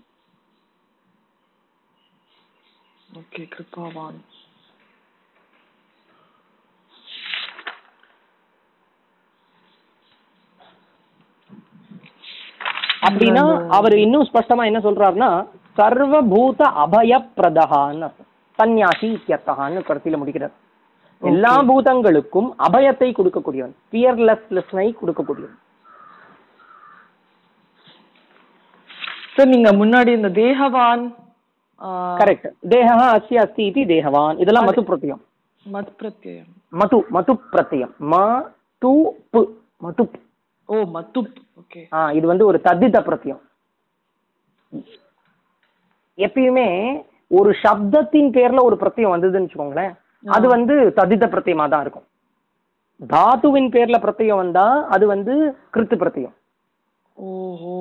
[3.21, 4.19] ஓகே கிருபாவான்.
[13.07, 13.43] அப்படின்னா
[13.77, 15.31] அவர் இன்னும் ஸ்பஷ்டமா என்ன சொல்றாருன்னா
[15.77, 18.29] சர்வபூத அபய பிரதகான்னு அர்த்தம்.
[18.59, 20.55] சந்நியாசி இத்தியர்த்தகான்னு கடைசியில முடிக்கிறார்
[21.21, 25.59] எல்லா பூதங்களுக்கும் அபயத்தை கொடுக்கக்கூடியவன் பியர்லெஸ்னஸை கொடுக்கக்கூடியவன்.
[29.35, 31.03] சார் நீங்க முன்னாடி இந்த தேகவான்
[32.19, 34.35] கரெக்ட் தேகா அஸ்ய அஸ்தி இது தேகவான்.
[34.43, 35.21] இதெல்லாம் மது பிரத்தியம்
[35.65, 38.19] மத் பிரத்யயம் மது மது பிரத்தியம் ம
[38.81, 38.91] து
[39.33, 39.41] பு
[39.85, 40.03] மது
[40.69, 41.81] ஓ மத்துப் ஓகே.
[41.95, 43.41] ஆ இது வந்து ஒரு தத்தித பிரத்தியம்
[46.17, 46.67] எப்பயுமே
[47.31, 49.93] ஒரு சப்தத்தின் பேர்ல ஒரு பிரத்தியம் வந்ததுன்னு வச்சுக்கோங்களேன்.
[50.23, 52.05] அது வந்து தத்தித பிரத்தியமா தான் இருக்கும்.
[52.99, 55.33] தாத்துவின் பேர்ல பிரத்தியம் வந்தா அது வந்து
[55.75, 56.35] கிருத்து பிரத்தியம்
[57.17, 57.73] ஓஹோ.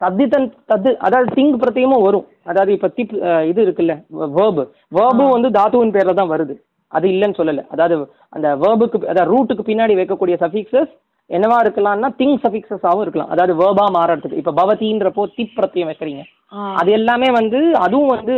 [0.00, 2.26] தத்திதன் தத்து அதாவது திங் பிரத்தியமும் வரும்.
[2.50, 3.12] அதாவது இப்ப திப்
[3.50, 3.94] இது இருக்குல்ல
[4.36, 6.54] வேர்பு வேர்பும் வந்து தாத்துவின் பேர்ல தான் வருது.
[6.92, 7.62] அது இல்லைன்னு சொல்லல.
[7.74, 7.96] அதாவது
[8.36, 10.92] அந்த வேர்புக்கு அதாவது ரூட்டுக்கு பின்னாடி வைக்கக்கூடிய சஃபிக்சஸ்
[11.36, 13.30] என்னவா இருக்கலாம்னா திங் சஃபிக்ஸஸாவும் இருக்கலாம்.
[13.34, 14.40] அதாவது வேர்பா மாறறதுக்கு.
[14.42, 16.22] இப்ப பவதின்றப்போ திப் பிரத்யம் வைக்கிறீங்க.
[16.80, 18.34] அது எல்லாமே வந்து அதுவும் வந்து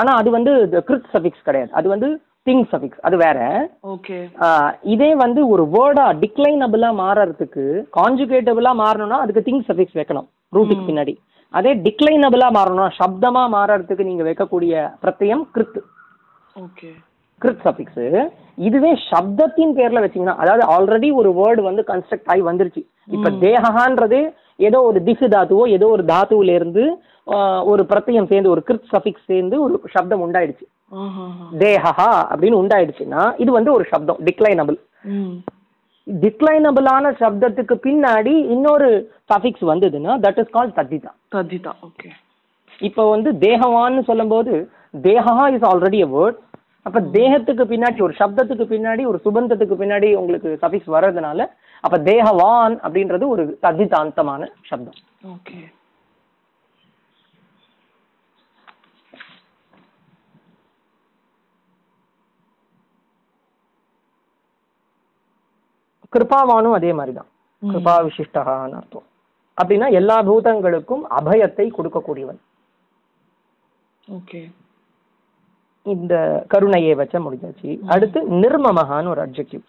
[0.00, 0.52] ஆனா அது வந்து
[0.88, 1.70] கிருத் சஃபிக்ஸ் கிடையாது.
[1.80, 2.08] அது வந்து
[2.48, 3.38] திங் சஃபிக்ஸ் அது வேற.
[3.94, 4.16] ஓகே.
[4.94, 7.64] இதே வந்து ஒரு வேர்டா டிக்ளைனபிளா மாறறதுக்கு
[7.98, 10.28] கான்ஜுகேட்டபிளா மாறணும்னா அதுக்கு திங் சஃபிக்ஸ் வைக்கணும்.
[10.56, 11.14] ரூட்டுக்கு பின்னாடி.
[11.54, 15.80] அதே டிக்ளைனபிளா மாறணும்னா சப்தமா மாறறதுக்கு நீங்க வைக்கக்கூடிய பிரத்யம் கிருத்
[16.66, 16.90] ஓகே.
[17.42, 18.02] கிருத் சஃபிக்ஸ்
[18.66, 22.82] இதுவே சப்தத்தின் பேர்ல வச்சீங்கன்னா அதாவது ஆல்ரெடி ஒரு வேர்டு வந்து கன்ஸ்ட்ரக்ட் ஆகி வந்துருச்சு.
[23.16, 24.20] இப்ப தேகஹான்றது
[24.68, 26.84] ஏதோ ஒரு திசு தாத்துவோ ஏதோ ஒரு தாத்துவுல இருந்து
[27.72, 30.66] ஒரு பிரத்யம் சேர்ந்து ஒரு கிருத் சஃபிக்ஸ் சேர்ந்து ஒரு சப்தம் உண்டாயிடுச்சு.
[31.62, 34.78] தேஹா அப்படின்னு உண்டாயிடுச்சுன்னா இது வந்து ஒரு சப்தம் டிக்ளைனபிள்
[36.06, 38.88] டிக்ளைனபிளான சப்தத்துக்கு பின்னாடி இன்னொரு
[39.32, 42.08] சஃபிக்ஸ் வந்ததுன்னா தட் இஸ் கால் தத்திதா தத்திதா ஓகே
[42.80, 44.54] இப்போ வந்து தேகவான்னு சொல்லும்போது
[45.04, 46.38] தேகா இஸ் ஆல்ரெடி a வேர்ட்
[46.86, 51.40] அப்ப தேகத்துக்கு பின்னாடி ஒரு சப்தத்துக்கு பின்னாடி ஒரு சுபந்தத்துக்கு பின்னாடி உங்களுக்கு சஃபிக்ஸ் வர்றதுனால
[51.84, 54.98] அப்ப தேகவான் அப்படின்றது ஒரு தத்திதாந்தமான சப்தம்.
[55.34, 55.58] ஓகே.
[66.14, 67.28] கிருபாவானும் அதே மாதிரி தான்
[67.62, 69.06] கிருபா விசிஷ்டகான்னு அர்த்தம்.
[69.58, 72.40] அப்படின்னா எல்லா பூதங்களுக்கும் அபயத்தை கொடுக்கக்கூடியவன்.
[74.08, 74.40] ஓகே.
[75.86, 76.14] இந்த
[76.52, 77.70] கருணையை வச்ச முடிஞ்சாச்சு.
[77.94, 79.62] அடுத்து நிர்மமகான்னு ஒரு அப்ஜெக்டிவ்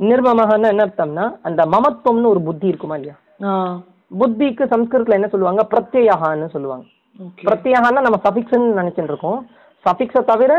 [0.00, 3.16] நிர்மமகான்னு என்ன அர்த்தம்னா அந்த மமத்துவம்னு ஒரு புத்தி இருக்குமா இல்லையா?
[4.20, 5.62] புத்திக்கு சம்ஸ்கிருதத்துல என்ன சொல்லுவாங்க?
[5.72, 6.84] பிரத்யகான்னு சொல்லுவாங்க.
[7.48, 9.40] பிரத்யகான்னா நம்ம சஃபிக்ஸ்ன்னு நினைச்சிட்டு இருக்கோம்.
[9.86, 10.52] சஃபிக்ஸை தவிர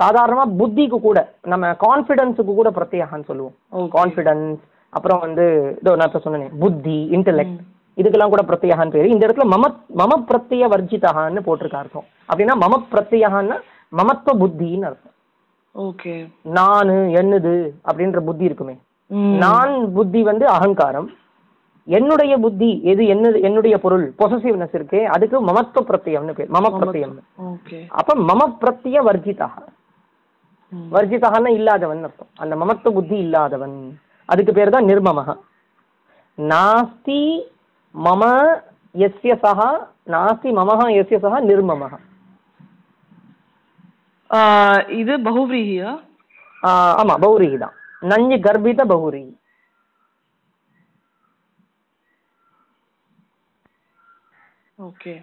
[0.00, 1.18] சாதாரணமா புத்திக்கு கூட
[1.52, 3.56] நம்ம கான்ஃபிடன்ஸுக்கு கூட பிரத்யகான்னு சொல்லுவோம்.
[3.96, 4.60] கான்ஃபிடன்ஸ்
[4.96, 5.44] அப்புறம் வந்து
[5.80, 7.58] இதோ நான் இப்ப சொன்னேனே புத்தி இன்டெலெக்ட்
[7.96, 9.12] இதுக்கெல்லாம் கூட பிரத்யகான்னு பேரு.
[9.14, 9.66] இந்த இடத்துல மம
[10.00, 12.06] மம பிரத்ய வர்ஜிதகான்னு போட்டிருக்கா அர்த்தம்.
[12.30, 13.58] அப்படின்னா மம பிரத்யகான்னா
[13.92, 15.12] மமத்துவ புத்தின்னு அர்த்தம்.
[15.74, 16.14] ஓகே.
[16.42, 17.52] நானு என்னது
[17.84, 18.78] அப்படின்ற புத்தி இருக்குமே.
[19.38, 21.10] நான் புத்தி வந்து அகங்காரம்.
[21.84, 27.78] என்னுடைய புத்தி எது என்னது என்னுடைய பொருள் பொசசிவ்னஸ் இருக்கே அதுக்கு மமத்துவ பிரத்யம்னு பேர் மம பிரத்யம் ஓகே.
[27.88, 29.48] அப்ப மம பிரத்ய வர்ஜிதா
[30.68, 30.94] ம்.
[30.94, 32.26] வர்ஜிதகான்னா இல்லாதவன் அர்த்தம்.
[32.36, 33.98] அந்த மமத்துவ புத்தி இல்லாதவன்.
[34.24, 35.38] அதுக்கு பேர் தான் நிர்மமக
[36.38, 37.40] நாஸ்தி
[37.94, 38.22] மம
[38.94, 39.34] எஸ்ய
[40.06, 41.98] நாஸ்தி மமஹ எஸ்ய சஹா நிர்மமக
[45.00, 45.90] இது பகுவிரீகியா
[47.00, 49.32] ஆமா பௌரிகி தான் நஞ்சு கர்ப்பித பௌரிகி
[54.78, 55.14] ஓகே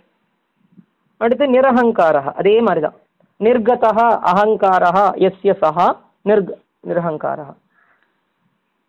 [1.21, 2.97] அடுத்து நிரகங்காரः அதே மாதிரி தான்
[3.39, 3.97] நிர்கதः
[4.29, 5.87] அகங்காரः எஸ்ய சஹா
[6.25, 6.49] நிர்க
[6.87, 7.49] நிரகங்காரः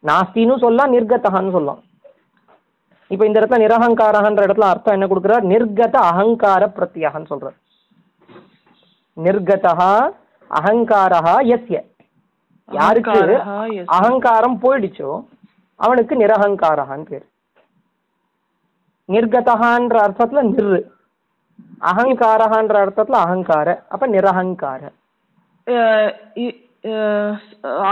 [0.05, 1.81] நாஸ்தின்னு சொல்லலாம் நிர்கதஹன்னு சொல்லலாம்
[3.11, 7.57] இப்போ இந்த இடத்துல நிரகங்காரகன்ற இடத்துல அர்த்தம் என்ன கொடுக்குறார் நிர்கத அகங்கார பிரத்யகன்னு சொல்றார்
[9.25, 9.81] நிர்கதः
[10.51, 11.79] அகங்காரः எஸ்ய
[12.69, 13.19] யாருக்கு.
[13.97, 15.11] அகங்காரம் போயிடுச்சோ
[15.81, 17.27] அவனுக்கு நிரகங்காரகான்னு பேர்.
[19.09, 20.75] நிர்கதகான்ற அர்த்தத்துல நிர்.
[21.91, 24.83] அகங்காரகான்ற அர்த்தத்துல அகங்கார அப்ப நிரகங்கார.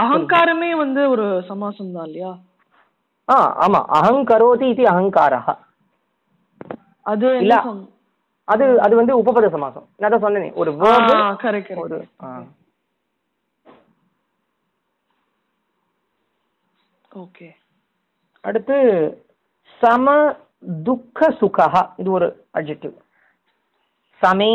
[0.01, 2.31] அகங்காரமே வந்து ஒரு சமாசம் தான் இல்லையா?
[3.27, 3.79] ஆ ஆமா.
[3.99, 5.41] அகங்கரோதி இது அகங்காரா
[7.11, 7.55] அது இல்ல.
[8.49, 10.71] அது அது வந்து உபபத சமாசம் நான் தான் சொன்னேனே ஒரு.
[17.21, 17.47] ஓகே.
[18.43, 18.77] அடுத்து
[19.81, 20.07] சம
[20.85, 21.67] துக்க சுகா
[22.01, 22.95] இது ஒரு அட்ஜெக்டிவ்
[24.21, 24.53] சமே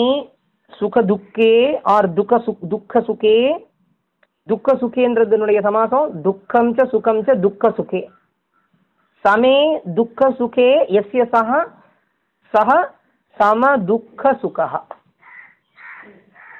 [0.72, 1.52] சுக துக்கே
[1.94, 3.36] ஆர் துக்க சுக் துக்க சுகே.
[4.48, 8.02] துக்க சுகேன்றதுனுடைய சமாசம் துக்கம் ச சுகம் ச துக்க சுகே.
[9.24, 9.56] சமே
[9.96, 11.50] துக்க சுகே எஸ்ய சஹ
[12.54, 12.70] சஹ
[13.38, 14.66] சம துக்க சுகா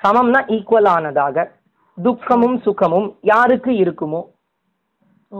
[0.04, 1.36] சமம்னா ஈக்குவல் ஆனதாக.
[1.98, 4.20] துக்கமும் சுகமும் யாருக்கு இருக்குமோ?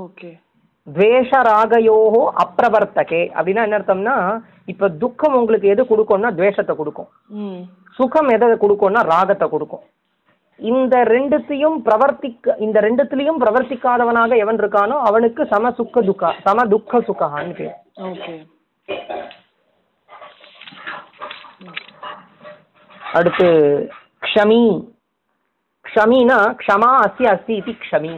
[0.03, 0.31] ஓகே.
[0.87, 4.15] துவேஷ ராகயோகோ அப்பிரவர்த்தகே அப்படின்னா என்ன அர்த்தம்னா
[4.73, 7.11] இப்ப துக்கம் உங்களுக்கு எது கொடுக்கும்னா துவேஷத்தை கொடுக்கும்.
[7.99, 9.85] சுகம் எதை கொடுக்கும்னா ராகத்தை கொடுக்கும்.
[10.61, 17.55] இந்த ரெண்டுத்தையும் பிரவர்த்திக்க இந்த ரெண்டுத்திலையும் பிரவர்த்திக்காதவனாக எவன் இருக்கானோ அவனுக்கு சம சுக்க துக்கா சம துக்க சுகான்னு
[17.61, 17.79] பேர்
[18.11, 18.35] ஓகே
[23.19, 23.49] அடுத்து
[24.27, 24.63] க்ஷமி.
[25.85, 28.15] க்ஷமினா க்ஷமா அஸ்ய அஸ்தி இது க்ஷமி.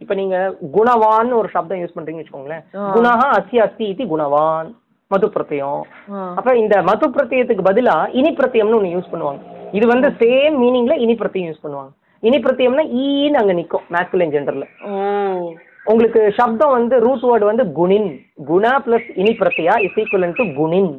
[0.00, 0.36] இப்ப நீங்க
[0.76, 2.64] குணவான் ஒரு சப்தம் யூஸ் பண்றீங்கன்னு வச்சுக்கோங்களேன்.
[2.96, 4.68] குணஹா அஸ்ய அஸ்தி இது குணவான்.
[5.10, 5.82] மது பிரத்யம்
[6.14, 6.22] ஆ.
[6.38, 9.40] அப்ப இந்த மது பிரத்யத்துக்கு பதிலா இனி பிரத்யம்னு ஒன்று யூஸ் பண்ணுவாங்க.
[9.72, 11.92] இது வந்து சேம் மீனிங்ல இனி பிரத்யம் யூஸ் பண்ணுவாங்க.
[12.22, 14.66] இனி பிரத்யம்னா ஈன்னு அங்க நிக்கும் மேஸ்குலின் ஜெண்டர்ல
[15.84, 18.08] உங்களுக்கு சப்தம் வந்து ரூட் வேர்டு வந்து குணின்.
[18.48, 20.90] குணா பிளஸ் இனி பிரத்யா இஸ் ஈக்குவலன் டு குணின்.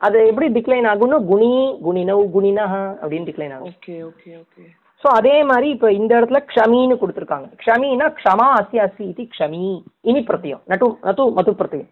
[0.00, 1.52] அது எப்படி டிக்ளைன் ஆகும்னா குணி
[1.86, 3.70] குணினவ் குணினஹ அப்படின்னு டிக்ளைன் ஆகும்.
[3.72, 4.64] Okay okay okay.
[5.02, 7.48] ஸோ அதே மாதிரி இப்போ இந்த இடத்துல க்ஷமின்னு கொடுத்துருக்காங்க.
[7.62, 9.64] க்ஷமினா க்ஷமா அஸ்ய அஸ்தி இது க்ஷமி
[10.10, 10.62] இனி பிரத்யம்.
[10.72, 11.90] நட்டு நட்டு மது பிரத்யம்.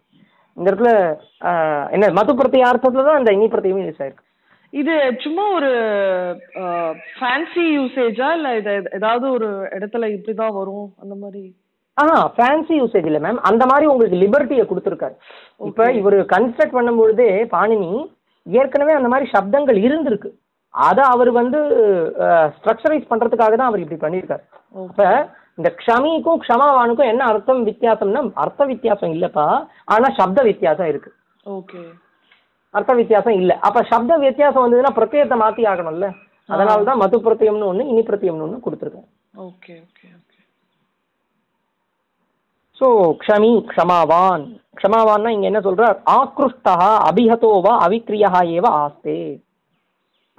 [0.57, 0.91] இந்த இடத்துல
[1.95, 4.23] என்ன மது பிரத்யார்த்தத்துல தான் இந்த இனி பிரத்தியமும் யூஸ் ஆயிருக்கு.
[4.73, 4.93] இது
[5.25, 5.69] சும்மா ஒரு
[7.17, 10.87] ஃபேன்சி யூசேஜா இல்ல இது ஏதாவது ஒரு இடத்துல இப்படிதான் வரும்?
[11.03, 11.43] அந்த மாதிரி
[11.97, 12.05] ஆ
[12.35, 15.15] ஃபேன்சி யூசேஜ் இல்லை மேம் அந்த மாதிரி உங்களுக்கு லிபர்ட்டியை கொடுத்துருக்காரு.
[15.69, 17.91] இப்போ இவர் கன்ஸ்ட்ரக்ட் பண்ணும்பொழுதே பாணினி
[18.45, 20.29] ஏற்கனவே அந்த மாதிரி சப்தங்கள் இருந்திருக்கு.
[20.73, 21.59] அதை அவர் வந்து
[22.55, 24.43] ஸ்ட்ரக்சரைஸ் பண்றதுக்காக தான் அவர் இப்படி பண்ணியிருக்காரு.
[24.89, 25.07] இப்போ
[25.59, 29.45] இந்த க்ஷமிக்கும் க்ஷமாவானுக்கும் என்ன அர்த்தம் வித்தியாசம்னா அர்த்த வித்தியாசம் இல்லைப்பா.
[29.93, 31.11] ஆனா சப்த வித்தியாசம் இருக்கு.
[31.57, 31.81] ஓகே
[32.73, 33.55] அர்த்த வித்தியாசம் இல்லை.
[33.67, 36.07] அப்ப சப்த வித்தியாசம் வந்ததுன்னா பிரத்யேகத்தை மாத்தி ஆகணும்ல
[36.49, 39.09] அதனால தான் மது பிரத்யம்னு ஒன்று இனி பிரத்யம்னு ஒன்று கொடுத்துருக்கேன்
[39.49, 40.07] ஓகே ஓகே
[42.79, 42.87] ஸோ
[43.21, 44.43] க்ஷமி க்ஷமாவான்.
[44.79, 45.97] க்ஷமாவான்னா இங்க என்ன சொல்றார்?
[46.19, 46.73] ஆக்ருஷ்டா
[47.09, 49.19] அபிஹதோ வா அவிக்ரியா ஏவ ஆஸ்தே.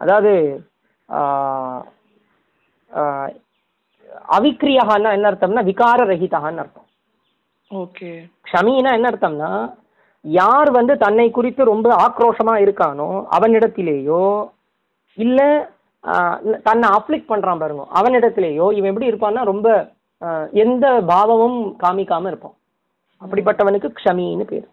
[0.01, 0.33] அதாவது
[4.37, 6.89] அவிக்ரியான்னா என்ன அர்த்தம்னா விகார ரஹிதான்னு அர்த்தம்.
[7.71, 8.11] ஓகே.
[8.49, 9.51] க்ஷமினா என்ன அர்த்தம்னா
[10.25, 14.23] யார் வந்து தன்னை குறித்து ரொம்ப ஆக்ரோஷமா இருக்கானோ அவனிடத்திலேயோ
[15.19, 15.41] இல்ல
[16.69, 19.69] தன்னை அப்ளிக் பண்றான் பாருங்க அவனிடத்திலேயோ இவன் எப்படி இருப்பான்னா ரொம்ப
[20.61, 22.57] எந்த பாவமும் காமிக்காம இருப்பான்
[23.23, 24.67] அப்படிப்பட்டவனுக்கு க்ஷமின்னு பேர்.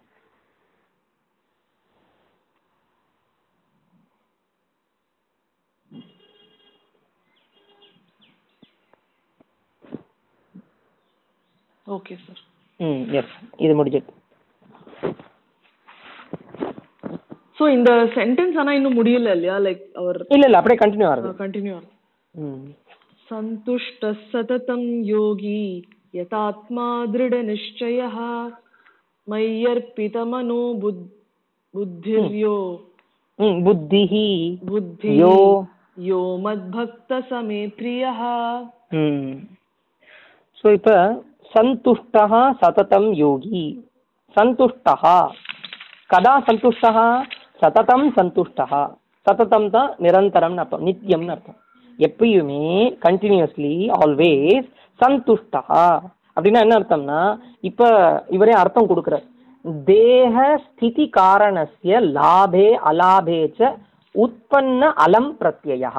[11.86, 12.40] ஓகே சார்
[12.80, 14.12] ம் எஸ் இது முடிஞ்சது
[17.58, 19.56] சோ இந்த சென்டென்ஸ் ஆனா இன்னும் முடியல இல்லையா?
[19.66, 21.76] லைக் அவர் இல்ல இல்ல அப்படியே கண்டினியூ ஆகுது கண்டினியூ
[22.34, 22.62] ம்.
[23.29, 25.61] सन्तुष्टः सततं योगी
[26.15, 28.15] यतात्मा दृढनिश्चयः
[29.27, 31.03] मय्यर्पितमनो बुद्
[31.73, 32.55] बुद्धिर्यो
[33.39, 34.27] ம் புத்திஹி
[34.69, 35.35] बुद्धिः யோ
[36.07, 38.19] यो मद्भक्तसमे प्रियः
[38.99, 39.29] ம்
[40.63, 40.95] ஸோ இப்போ
[41.53, 42.23] சந்துஷ்டா
[42.61, 43.63] சததம் யோகி
[44.35, 44.95] சந்துஷ்டா
[46.09, 47.05] கதா சந்துஷ்டா
[47.61, 48.67] சததம் சந்துஷ்டா
[49.25, 51.59] சததம் தான் நிரந்தரம்னு அர்த்தம் நித்தியம்னு அர்த்தம்
[51.98, 52.64] எப்பயுமே
[53.06, 54.68] கண்டினியூஸ்லி ஆல்வேஸ்
[55.00, 55.62] சந்துஷ்டா.
[56.36, 57.20] அப்படின்னா என்ன அர்த்தம்னா
[57.68, 57.88] இப்போ
[58.36, 59.26] இவரே அர்த்தம் கொடுக்குறார்.
[59.90, 63.70] தேக ஸ்திதி காரணஸ்ய லாபே அலாபே ச
[64.14, 65.92] உற்பன்ன அலம் பிரத்யயா.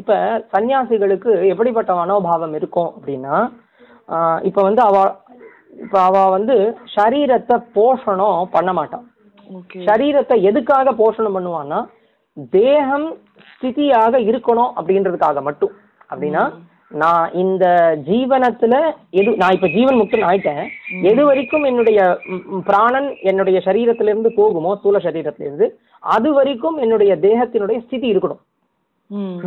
[0.00, 0.12] இப்ப
[0.52, 3.36] சன்னியாசிகளுக்கு எப்படிப்பட்ட மனோபாவம் இருக்கும் அப்படின்னா
[4.48, 4.96] இப்ப வந்து அவ
[5.84, 6.56] இப்ப அவ வந்து
[6.96, 9.06] சரீரத்தை போஷணம் பண்ண மாட்டான்
[9.88, 11.80] சரீரத்தை எதுக்காக போஷணம் பண்ணுவான்னா
[12.52, 13.08] தேகம்
[13.48, 15.74] ஸ்திதியாக இருக்கணும் அப்படின்றதுக்காக மட்டும்.
[16.10, 16.42] அப்படின்னா
[16.94, 17.64] நான் இந்த
[18.08, 18.74] ஜீவனத்துல
[19.10, 20.64] எது நான் இப்ப ஜீவன் முக்தன் ஆயிட்டேன்.
[21.02, 22.00] எது வரைக்கும் என்னுடைய
[22.68, 25.68] பிராணன் என்னுடைய சரீரத்துல இருந்து போகுமோ ஸ்தூல சரீரத்துல இருந்து
[26.02, 28.42] அது வரைக்கும் என்னுடைய தேகத்தினுடைய ஸ்திதி இருக்கணும்.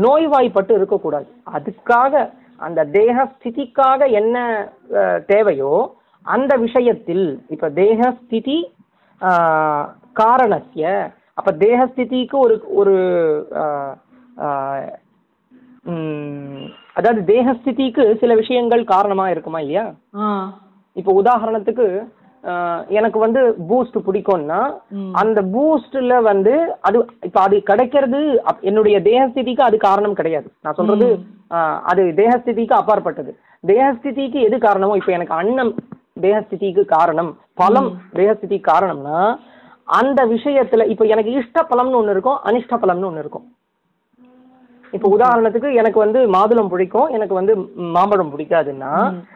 [0.04, 1.28] நோய்வாய்ப்பட்டு இருக்கக்கூடாது.
[1.54, 2.13] அதுக்காக
[2.60, 4.38] அந்த தேக ஸ்திதிக்காக என்ன
[5.28, 5.73] தேவையோ
[6.25, 8.58] அந்த விஷயத்தில் இப்ப தேக ஸ்திதி
[9.21, 10.86] ஆஹ், காரணஸ்ய
[11.39, 12.95] அப்ப தேக ஸ்திதிக்கு ஒரு ஒரு
[16.97, 19.84] அதாவது தேக ஸ்திதிக்கு சில விஷயங்கள் காரணமா இருக்குமா இல்லையா?
[20.95, 21.86] இப்போ உதாரணத்துக்கு
[22.97, 24.60] எனக்கு வந்து பூஸ்ட் பிடிக்கும்னா.
[25.21, 26.54] அந்த பூஸ்ட்ல வந்து
[26.88, 26.97] அது
[27.28, 28.19] இப்ப அது கிடைக்கிறது
[28.62, 30.47] என்னுடைய தேகஸ்திதிக்கு அது காரணம் கிடையாது.
[30.63, 31.08] நான் சொல்றது
[31.52, 33.32] ஆஹ், அது தேகஸ்திதிக்கு அப்பாற்பட்டது.
[33.63, 35.71] தேகஸ்திதிக்கு எது காரணமோ இப்ப எனக்கு அன்னம்
[36.21, 37.32] தேகஸ்திதிக்கு காரணம்.
[37.56, 39.19] பலம் தேகஸ்திதிக்கு காரணம்னா
[39.89, 43.47] அந்த விஷயத்துல இப்ப எனக்கு இஷ்ட பலம்னு ஒண்ணு இருக்கும் அனிஷ்ட பலம்னு ஒண்ணு இருக்கும்.
[44.93, 47.54] இப்ப உதாரணத்துக்கு எனக்கு வந்து மாதுளம் பிடிக்கும் எனக்கு வந்து
[47.95, 48.93] மாம்பழம் பிடிக்காதுன்னா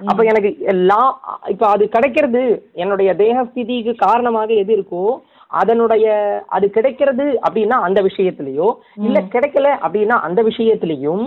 [0.07, 1.01] அப்ப எனக்கு எல்லா
[1.47, 2.41] இப்ப அது கிடைக்கிறது
[2.75, 5.03] என்னுடைய தேகஸ்திதிக்கு காரணமாக எது இருக்கோ
[5.51, 6.05] அதனுடைய
[6.47, 8.69] அது கிடைக்கிறது அப்படின்னா அந்த விஷயத்திலயோ
[9.03, 11.25] இல்ல கிடைக்கல அப்படின்னா அந்த விஷயத்திலையும்.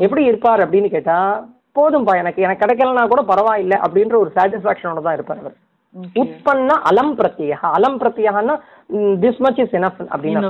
[0.00, 1.18] எப்படி இருப்பார் அப்படின்னு கேட்டா
[1.76, 5.56] போதும்பா எனக்கு எனக்கு கிடைக்கலனா கூட பரவாயில்லை அப்படின்ற ஒரு சாட்டிஸ்பாக்சனோட தான் இருப்பார் அவர்.
[5.96, 7.60] ஓகே உற்பன்ன அலம் பிரத்யேக.
[7.76, 8.54] அலம் பிரத்யேகன்னா
[9.24, 10.40] திஸ் மச் இஸ் எனஃப் அப்படின்னு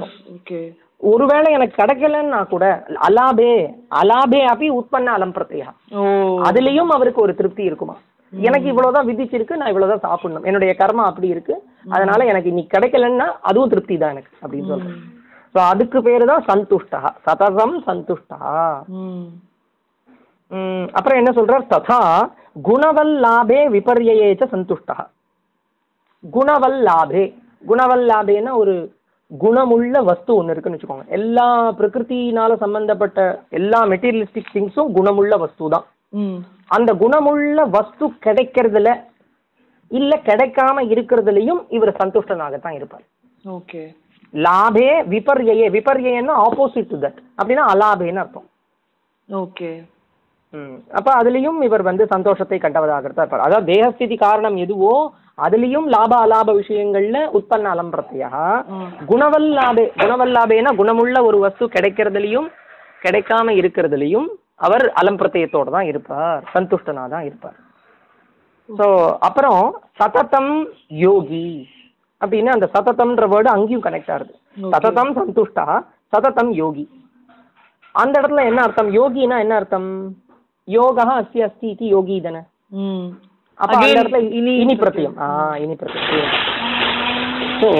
[1.01, 2.65] ஒருவேளை எனக்கு கிடைக்கலன்னா கூட
[3.09, 3.55] அலாபே
[4.01, 5.73] அலாபே அப்படி உற்பன்ன அலம் பிரத்யேகா.
[5.95, 6.03] ஓ.
[6.49, 7.97] அதுலயும் அவருக்கு ஒரு திருப்தி இருக்குமா?
[8.33, 10.45] எனக்கு இவ்வளவுதான் விதிச்சிருக்கு நான் இவ்வளவுதான் சாப்பிடணும்.
[10.45, 11.55] என்னுடைய கர்மா அப்படி இருக்கு.
[11.89, 14.97] அதனால எனக்கு இன்னைக்கு கிடைக்கலன்னா அதுவும் திருப்தி தான் எனக்கு அப்படின்னு சொல்றேன்.
[15.55, 17.01] ஸோ அதுக்கு பேரு தான் சந்துஷ்டா.
[17.27, 18.39] சததம் சந்துஷ்டா.
[20.95, 21.69] அப்புறம் என்ன சொல்றார்?
[21.75, 22.01] ததா
[22.69, 24.97] குணவல்லாபே விபர்யேச்ச சந்துஷ்டா.
[26.25, 27.25] குணவல்லாபே.
[27.69, 28.75] குணவல்லாபேன்னா ஒரு
[29.31, 31.07] குணமுள்ள வஸ்து ஒன்று இருக்குன்னு வச்சுக்கோங்க.
[31.09, 35.87] எல்லா பிரகிருத்தினால சம்பந்தப்பட்ட எல்லா மெட்டீரியலிஸ்டிக் திங்ஸும் குணமுள்ள வஸ்து தான்
[36.69, 38.91] அந்த குணமுள்ள வஸ்து கிடைக்கிறதுல
[39.91, 43.05] இல்ல கிடைக்காம இருக்கிறதுலயும் இவர் சந்துஷ்டனாகத்தான் இருப்பார்.
[43.45, 43.83] ஓகே.
[44.35, 48.49] லாபே விபர்யே விபர்யன்னா ஆப்போசிட் டு தட் அப்படின்னா அலாபேன்னு அர்த்தம்.
[49.29, 49.71] ஓகே.
[50.55, 50.77] ம்.
[50.93, 53.47] அப்ப அதுலயும் இவர் வந்து சந்தோஷத்தை கண்டவதாக தான் இருப்பார்.
[53.47, 58.45] அதாவது தேகஸ்திதி காரணம் எதுவோ அதுலயும் லாப அலாப விஷயங்கள்ல உற்பத்த அலம் பிரத்யா ஆ.
[59.11, 62.49] குணவல்லாபே குணவல்லாபேனா குணமுள்ள ஒரு வஸ்து கிடைக்கிறதுலயும்
[63.03, 64.29] கிடைக்காம இருக்கிறதுலயும்
[64.61, 67.57] அவர் அலம் பிரத்யத்தோட தான் இருப்பார் சந்துஷ்டனா தான் இருப்பார்.
[68.69, 68.87] ஸோ
[69.27, 69.61] அப்புறம்
[70.01, 70.53] சததம்
[71.03, 71.47] யோகி
[72.21, 74.33] அப்படின்னு அந்த சததம்ன்ற வேர்டு அங்கேயும் கனெக்ட் ஆகுது.
[74.73, 75.67] சததம் சந்துஷ்டா
[76.13, 76.85] சததம் யோகி.
[77.95, 78.91] அந்த இடத்துல என்ன அர்த்தம்?
[78.97, 79.89] யோகினா என்ன அர்த்தம்?
[80.69, 82.43] யோகா அஸ்தி அஸ்தி இது யோகி தானே.
[83.61, 85.29] அப்ப அந்த இடத்துல இனி இனி பிரத்தியம் ஆ
[85.65, 86.33] இனி பிரத்தியம்
[87.61, 87.71] ஸோ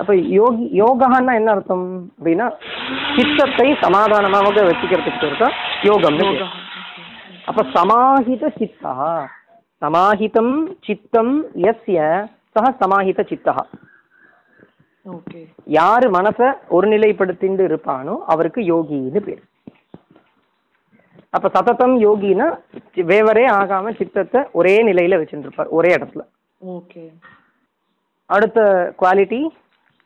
[0.00, 2.46] அப்ப யோகி யோகான்னா என்ன அர்த்தம் அப்படின்னா
[3.16, 5.48] சித்தத்தை சமாதானமாக வச்சுக்கிறதுக்கு பேரு.
[5.88, 6.10] யோகா.
[7.50, 8.94] அப்ப சமாஹித சித்தா
[9.82, 10.54] சமாஹிதம்
[10.86, 11.34] சித்தம்
[11.70, 11.98] எஸ்ய
[12.54, 13.54] சக சமாஹித சித்தா.
[15.78, 19.42] யாரு மனசை ஒருநிலைப்படுத்திண்டு இருப்பானோ அவருக்கு யோகின்னு பேர்.
[21.34, 22.46] அப்ப சததம் யோகினா
[23.10, 26.22] வேவரே ஆகாம சித்தத்தை ஒரே நிலையில வச்சுட்டு இருப்பார் ஒரே இடத்துல.
[26.60, 27.04] ஓகே.
[28.26, 28.58] அடுத்த
[29.00, 29.40] குவாலிட்டி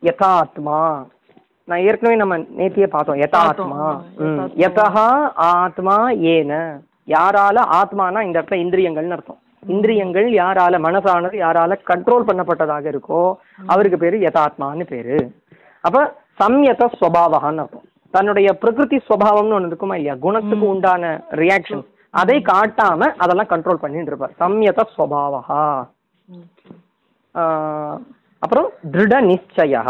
[0.03, 0.81] யதாத்மா.
[1.69, 3.81] நான் ஏற்கனவே நம்ம நேத்தியே பார்த்தோம் யதாத்மா.
[4.65, 4.87] யதா
[5.35, 5.97] ஆத்மா
[6.35, 6.53] ஏன.
[7.09, 9.41] யாரால ஆத்மானா இந்த இடத்துல இந்திரியங்கள்னு அர்த்தம்.
[9.69, 13.21] இந்திரியங்கள் யாரால மனசானது யாரால கண்ட்ரோல் பண்ணப்பட்டதாக இருக்கோ
[13.67, 15.17] அவருக்கு பேரு யதாத்மான்னு பேரு.
[15.81, 15.99] அப்ப
[16.41, 17.87] சம்யத ஸ்வபாவகான்னு அர்த்தம்.
[18.17, 20.17] தன்னுடைய பிரகிருதி ஸ்வபாவம்னு ஒன்று இருக்குமா இல்லையா?
[20.27, 21.85] குணத்துக்கு உண்டான ரியாக்ஷன்
[22.21, 24.37] அதை காட்டாம அதெல்லாம் கண்ட்ரோல் பண்ணிட்டு இருப்பார்.
[24.41, 24.81] சம்யத
[27.35, 27.97] ஆஹ்
[28.43, 29.83] அப்புறம் திருட நிச்சயா.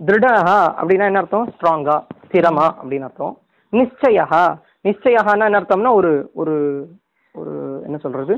[0.00, 1.48] திருடஹா அப்படின்னா என்ன அர்த்தம்?
[1.54, 3.34] ஸ்ட்ராங்கா ஸ்திரமா அப்படின்னு அர்த்தம்.
[3.72, 4.26] நிச்சயா
[4.88, 6.54] நிச்சயஹான்னா என்ன அர்த்தம்னா ஒரு ஒரு
[7.32, 8.34] ஒரு என்ன சொல்றது?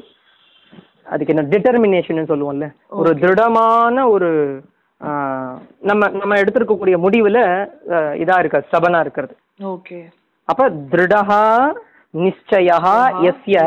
[1.13, 2.67] அதுக்கு என்ன டிட்டர்மினேஷன் சொல்லுவோம்ல.
[3.01, 4.31] ஒரு திருடமான ஒரு
[5.89, 7.39] நம்ம நம்ம எடுத்திருக்கக்கூடிய முடிவுல
[8.23, 9.35] இதா இருக்க ஸ்டபனா இருக்கிறது.
[9.73, 9.99] ஓகே.
[10.49, 11.43] அப்ப திருடஹா
[12.15, 12.95] நிச்சயா
[13.31, 13.59] எஸ்ய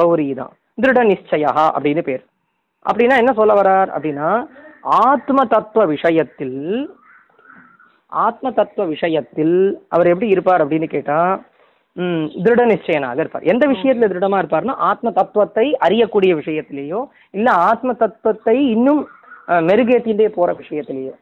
[0.00, 2.22] பௌரி தான் திருட நிச்சயா அப்படின்னு பேர்.
[2.86, 4.30] அப்படின்னா என்ன சொல்ல வரார் அப்படின்னா
[5.06, 6.60] ஆத்ம தத்துவ விஷயத்தில்
[8.26, 9.56] ஆத்ம தத்துவ விஷயத்தில்
[9.94, 11.18] அவர் எப்படி இருப்பார் அப்படின்னு கேட்டா
[12.44, 13.48] திருட நிச்சயனாக இருப்பார்.
[13.52, 17.00] எந்த விஷயத்துல திருடமா இருப்பார்னா ஆத்ம தத்துவத்தை அறியக்கூடிய விஷயத்திலேயோ
[17.38, 19.02] இல்ல ஆத்ம தத்துவத்தை இன்னும்
[19.48, 21.14] மெருகேத்திட்டே போற விஷயத்திலேயோ.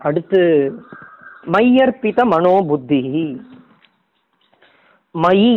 [0.00, 0.40] அடுத்து
[1.54, 3.02] மையர்ப்பித மனோபுத்தி.
[5.14, 5.52] மயி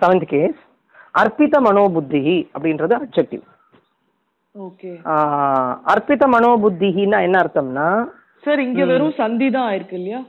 [0.00, 0.58] செவன்த் கேஸ்
[1.20, 2.22] அர்ப்பித மனோபுத்தி
[2.54, 3.44] அப்படின்றது அப்ஜெக்டிவ்
[4.54, 4.90] ஓகே.
[5.92, 7.88] அர்ப்பித மனோபுத்தின்னா என்ன அர்த்தம்னா
[8.44, 10.20] சார் இங்க வெறும் சந்தி தான் ஆயிருக்கு இல்லையா?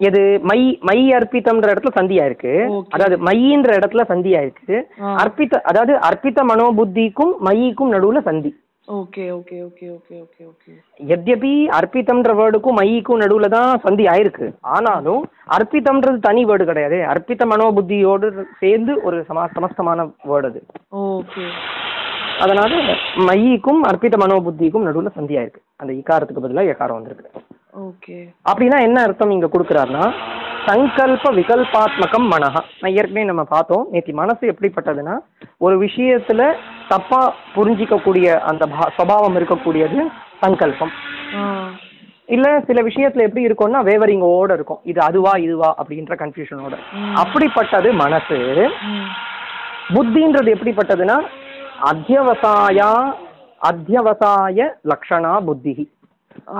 [0.00, 0.40] எது?
[0.42, 2.52] மை மை அர்ப்பிதம்ன்ற இடத்துல சந்தியா இருக்கு.
[2.88, 5.14] அதாவது மையின்ற இடத்துல சந்தியா இருக்கு ஆ.
[5.16, 8.50] அர்ப்பித அதாவது அர்ப்பித மனோபுத்திக்கும் மையிக்கும் நடுவுல சந்தி.
[8.88, 10.72] Okay okay okay okay okay okay.
[11.06, 14.46] எத்யபி அர்ப்பிதம்ன்ற வேர்டுக்கும் மைக்கும் நடுவுல தான் சந்தி ஆயிருக்கு.
[14.60, 15.22] ஆனாலும்
[15.56, 16.98] அர்ப்பிதம்ன்றது தனி வேர்டு கிடையாது.
[17.04, 18.28] அர்ப்பித மனோபுத்தியோடு
[18.60, 20.62] சேர்ந்து ஒரு சமா சமஸ்தமான வேர்டு அது.
[20.92, 21.46] ஓகே.
[22.40, 22.72] அதனால
[23.24, 25.62] மைக்கும் அர்ப்பித மனோபுத்திக்கும் நடுவுல சந்தி ஆயிருக்கு.
[25.76, 27.28] அந்த இக்காரத்துக்கு பதிலா எக்காரம் வந்திருக்கு.
[28.48, 30.04] அப்படின்னா என்ன அர்த்தம் இங்க கொடுக்குறாருன்னா
[30.68, 32.60] சங்கல்ப விகல்பாத்மகம் மனஹா.
[32.80, 35.14] நான் ஏற்கனவே நம்ம பார்த்தோம் நேத்தி மனசு எப்படிப்பட்டதுன்னா
[35.66, 36.42] ஒரு விஷயத்துல
[36.92, 37.20] தப்பா
[37.56, 38.64] புரிஞ்சிக்கக்கூடிய அந்த
[38.96, 39.98] சுபாவம் இருக்கக்கூடியது
[40.42, 40.92] சங்கல்பம்.
[42.34, 44.80] இல்ல சில விஷயத்துல எப்படி இருக்கும்னா வேவரிங்கோட இருக்கும்.
[44.90, 46.74] இது அதுவா இதுவா அப்படின்ற கன்ஃபியூஷனோட
[47.22, 48.38] அப்படிப்பட்டது மனசு.
[49.96, 51.18] புத்தின்றது எப்படிப்பட்டதுன்னா
[51.90, 52.90] அத்தியவசாயா
[53.70, 55.74] அத்தியவசாய லக்ஷணா புத்தி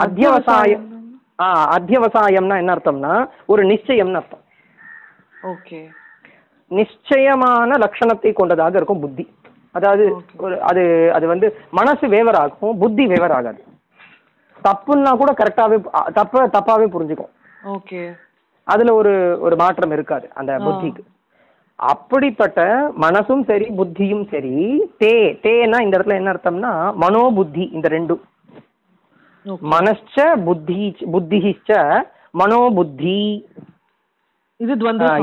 [0.04, 0.84] அத்தியவசாயம்.
[1.38, 1.46] ஆ
[1.76, 3.14] அத்தியவசாயம்னா என்ன அர்த்தம்னா
[3.46, 4.44] ஒரு நிச்சயம்னு அர்த்தம்.
[5.42, 5.80] ஓகே.
[6.70, 9.24] நிச்சயமான லட்சணத்தை கொண்டதாக இருக்கும் புத்தி.
[9.72, 10.04] அதாவது
[10.36, 13.60] ஒரு அது அது வந்து மனசு வேவர் ஆகும் புத்தி வேவர் ஆகாது
[14.64, 15.76] தப்புன்னா கூட கரெக்டாவே
[16.12, 17.32] தப்ப தப்பாவே புரிஞ்சுக்கும்.
[17.64, 18.00] ஓகே.
[18.64, 21.02] அதுல ஒரு ஒரு மாற்றம் இருக்காது அந்த புத்திக்கு.
[21.78, 22.60] அப்படிப்பட்ட
[23.00, 24.54] மனசும் சரி புத்தியும் சரி
[25.00, 25.12] தே
[25.44, 26.72] தேனா இந்த இடத்துல என்ன அர்த்தம்னா
[27.02, 28.22] மனோபுத்தி இந்த ரெண்டும்.
[29.72, 30.80] மனశ్చ புத்தி
[31.12, 31.70] புத்திச்ச
[32.34, 33.18] மனோபுத்தி
[34.60, 34.72] இது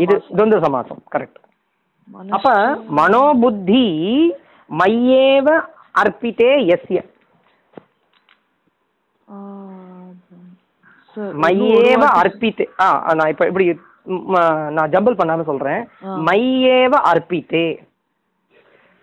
[0.04, 1.40] இது துவந்த சமாசம் கரெக்ட்
[2.32, 2.50] அப்ப
[3.00, 3.84] மனோபுத்தி
[4.70, 5.48] மையேவ
[5.96, 7.00] அர்ப்பித்தே எஸ்ய
[11.42, 13.66] மையேவ அர்ப்பித்தே ஆ நான் இப்ப இப்படி
[14.72, 15.82] நான் ஜம்பிள் பண்ணாம சொல்றேன்.
[16.28, 17.68] மையேவ அர்ப்பித்தே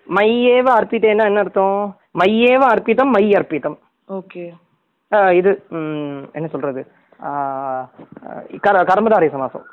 [0.07, 1.79] மையேவ அர்ப்பித்தேன்னா என்ன அர்த்தம்
[2.15, 3.79] மையேவ அர்ப்பிதம் மை அர்ப்பிதம்
[4.09, 4.45] ஓகே
[5.39, 5.53] இது
[6.37, 6.83] என்ன சொல்றது?
[8.91, 9.65] கர்மதாரை சமாசம்.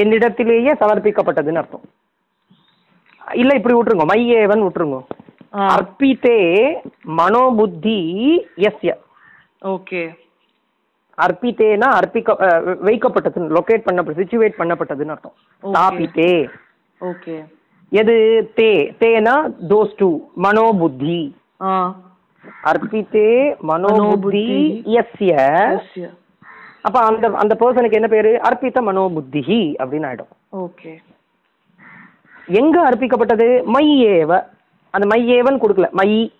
[0.00, 1.86] என்னிடத்திலேயே சமர்ப்பிக்கப்பட்டதுன்னு அர்த்தம்.
[3.42, 4.06] இல்ல இப்படி விட்டுருங்க.
[4.12, 4.98] மையேவன் விட்டுருங்க.
[5.74, 6.38] அர்ப்பித்தே
[7.18, 7.98] மனோபுத்தி
[8.68, 8.92] எஸ்ய
[9.74, 10.02] ஓகே.
[11.18, 12.30] அர்ப்பித்தேனா அர்ப்பிக்க
[12.88, 15.36] வைக்கப்பட்டது லொகேட் பண்ணப்பட்டது சிச்சுவேட் பண்ணப்பட்டதுன்னு அர்த்தம்.
[15.62, 16.32] ஸ்தாபித்தே
[17.00, 17.36] ஓகே.
[17.92, 18.16] எது
[18.56, 18.70] தே.
[19.00, 19.36] தேனா
[19.72, 20.10] தோஸ் டூ
[20.46, 21.18] மனோபுத்தி
[22.64, 24.82] அர்ப்பித்தே மனோபுத்தி.
[24.84, 26.16] எஸ்ய
[26.82, 28.40] அப்ப அந்த அந்த பர்சனுக்கு என்ன பேரு?
[28.44, 30.28] அர்ப்பித்த மனோபுத்தி அப்படின்னு ஆயிடும்.
[30.52, 30.96] ஓகே.
[32.46, 33.64] எங்க அர்ப்பிக்கப்பட்டது?
[33.74, 34.44] மையேவ.
[34.90, 35.90] அந்த மையேவன் கொடுக்கல.
[35.90, 36.32] மை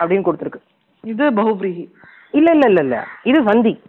[0.00, 0.60] அப்படின்னு கொடுத்துருக்கு.
[1.02, 1.90] இது பகுபிரீஹி.
[2.30, 3.06] இல்ல இல்ல இல்ல இல்ல.
[3.22, 3.80] இது சந்தி.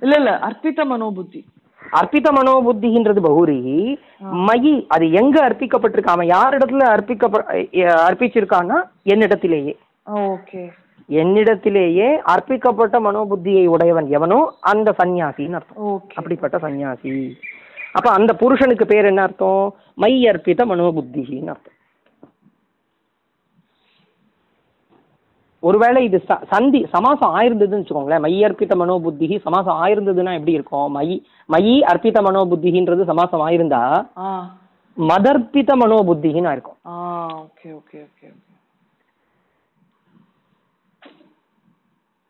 [0.00, 0.38] இல்ல இல்ல.
[0.38, 1.44] அர்ப்பித மனோபுத்தி.
[1.92, 3.98] அர்ப்பித்த மனோபுத்தின்றது பகுரி
[4.32, 6.04] மயி அது எங்க அர்ப்பிக்கப்பட்டிருக்கு?
[6.04, 9.76] அவன் யார் இடத்துல அர்ப்பிக்கப்ப அஹ் அர்ப்பிச்சிருக்கான்னா என்னிடத்திலேயே.
[10.06, 10.72] ஓகே.
[11.10, 14.38] என்னிடத்திலேயே அர்ப்பிக்கப்பட்ட மனோபுத்தியை உடையவன் எவனோ
[14.70, 15.80] அந்த சந்நியாசின்னு அர்த்தம்.
[16.18, 17.14] அப்படிப்பட்ட சந்நியாசி.
[17.94, 19.62] அப்ப அந்த புருஷனுக்கு பேர் என்ன அர்த்தம்?
[19.98, 21.76] மை அர்ப்பித மனோபுத்தின்னு அர்த்தம்.
[25.62, 26.18] ஒருவேளை இது
[26.52, 28.24] சந்தி சமாசம் ஆயிருந்ததுன்னு வச்சுக்கோங்களேன்.
[28.24, 30.88] மை அர்ப்பித மனோபுத்தி சமாசம் ஆயிருந்ததுன்னா எப்படி இருக்கும்?
[30.96, 31.08] மை
[31.48, 33.82] மயி அர்ப்பித மனோபுத்தின்றது சமாசம் ஆயிருந்தா
[34.96, 36.94] மதர்ப்பித மனோபுத்தின்னு இருக்கும் ஆ
[37.42, 38.46] ஓகே ஓகே ஓகே ஓகே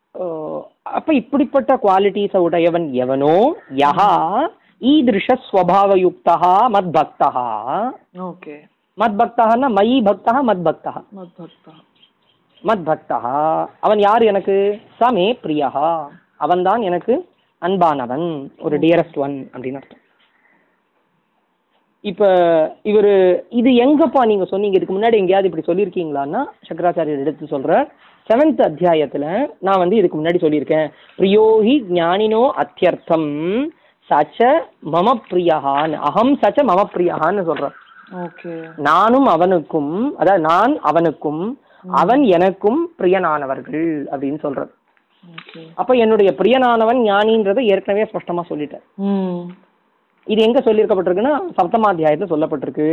[0.97, 3.35] அப்ப இப்படிப்பட்ட குவாலிட்டிஸ உடையவன் எவனோ?
[3.75, 4.11] யஹா
[4.81, 6.35] ஈதிருஷ ஸ்வபாவயுக்தா
[6.75, 7.29] மத்பக்தா
[8.29, 8.55] ஓகே.
[8.97, 11.73] மத்பக்தஹன்னா மயி பக்தா மத்பக்தா மத்பக்தா
[12.63, 13.19] மத்பக்தா
[13.79, 14.55] அவன் யார் எனக்கு?
[14.99, 15.69] சமே பிரியா.
[16.37, 17.13] அவன்தான் எனக்கு
[17.61, 18.27] அன்பானவன்
[18.59, 20.03] ஒரு டியரஸ்ட் ஒன் அப்படின்னு அர்த்தம்.
[22.03, 22.23] இப்ப
[22.85, 23.11] இவரு
[23.59, 24.77] இது எங்கப்பா நீங்க சொன்னீங்க?
[24.77, 27.71] இதுக்கு முன்னாடி எங்கேயாவது இப்படி சொல்லியிருக்கீங்களான்னா சங்கராச்சாரியர் எடுத்து சொல்ற
[28.29, 29.25] செவன்த் அத்தியாயத்துல
[29.59, 30.87] நான் வந்து இதுக்கு முன்னாடி சொல்லியிருக்கேன்.
[31.19, 33.29] பிரியோஹி ஞானினோ அத்தியர்த்தம்
[34.09, 34.39] சச்ச
[34.93, 37.75] மம பிரியஹான்னு அகம் சச்ச மம பிரியஹான்னு சொல்றேன்
[38.25, 38.53] ஓகே.
[38.89, 41.43] நானும் அவனுக்கும் அதாவது நான் அவனுக்கும்
[41.99, 44.71] அவன் எனக்கும் பிரியனானவர்கள் அப்படின்னு சொல்றது
[45.75, 48.83] அப்ப என்னுடைய பிரியனானவன் ஞானின்றதை ஏற்கனவே ஸ்பஷ்டமா சொல்லிட்டேன்.
[50.27, 52.87] இது எங்க சொல்லியிருக்கப்பட்டிருக்குன்னா சப்தமாத்தியாயத்துல சொல்லப்பட்டிருக்கு.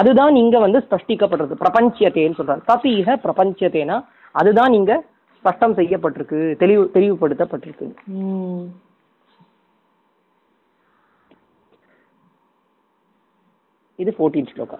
[0.00, 1.62] அதுதான் இங்க வந்து ஸ்பஷ்டிக்கப்பட்டிருக்கு.
[1.64, 3.98] பிரபஞ்சத்தேன்னு சொல்றாரு தபீக பிரபஞ்சத்தேனா?
[4.40, 4.92] அதுதான் இங்க
[5.40, 6.40] ஸ்பஷ்டம் செய்யப்பட்டிருக்கு.
[6.62, 7.88] தெளிவு தெளிவுபடுத்தப்பட்டிருக்கு.
[14.02, 14.78] இது ஃபோர்டீன் ஸ்லோகா.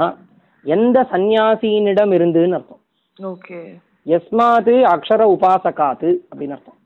[0.66, 2.85] எந்த சந்நியாசியினிடம் இருந்துன்னு அர்த்தம் ஓகே
[4.05, 6.79] எஸ்மாத் அக்ஷர உபாசகாத்து அப்படின்னு அர்த்தம்.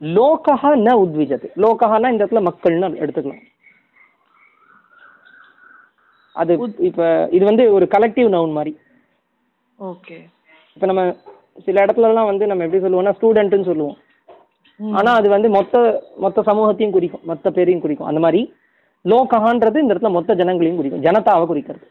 [0.00, 0.56] லோகா
[0.86, 1.46] ந உத்விஜது.
[1.56, 3.44] லோகஹான்னா இந்த இடத்துல மக்கள்னு எடுத்துக்கலாம்.
[6.32, 8.72] அது இப்ப இது வந்து ஒரு கலெக்டிவ் நவுன் மாதிரி.
[9.80, 10.18] ஓகே
[10.74, 11.16] இப்ப நம்ம
[11.64, 13.98] சில இடத்துலலாம் வந்து நம்ம எப்படி சொல்லுவோம்னா ஸ்டூடெண்ட்னு சொல்லுவோம்.
[14.98, 17.24] ஆனா அது வந்து மொத்த மொத்த சமூகத்தையும் குறிக்கும்.
[17.24, 18.06] மொத்த பேரையும் குறிக்கும்.
[18.06, 18.54] அந்த மாதிரி
[19.04, 21.02] லோகஹான்றது இந்த இடத்துல மொத்த ஜனங்களையும் குறிக்கும்.
[21.02, 21.86] ஜனதாவை குறிக்கிறது.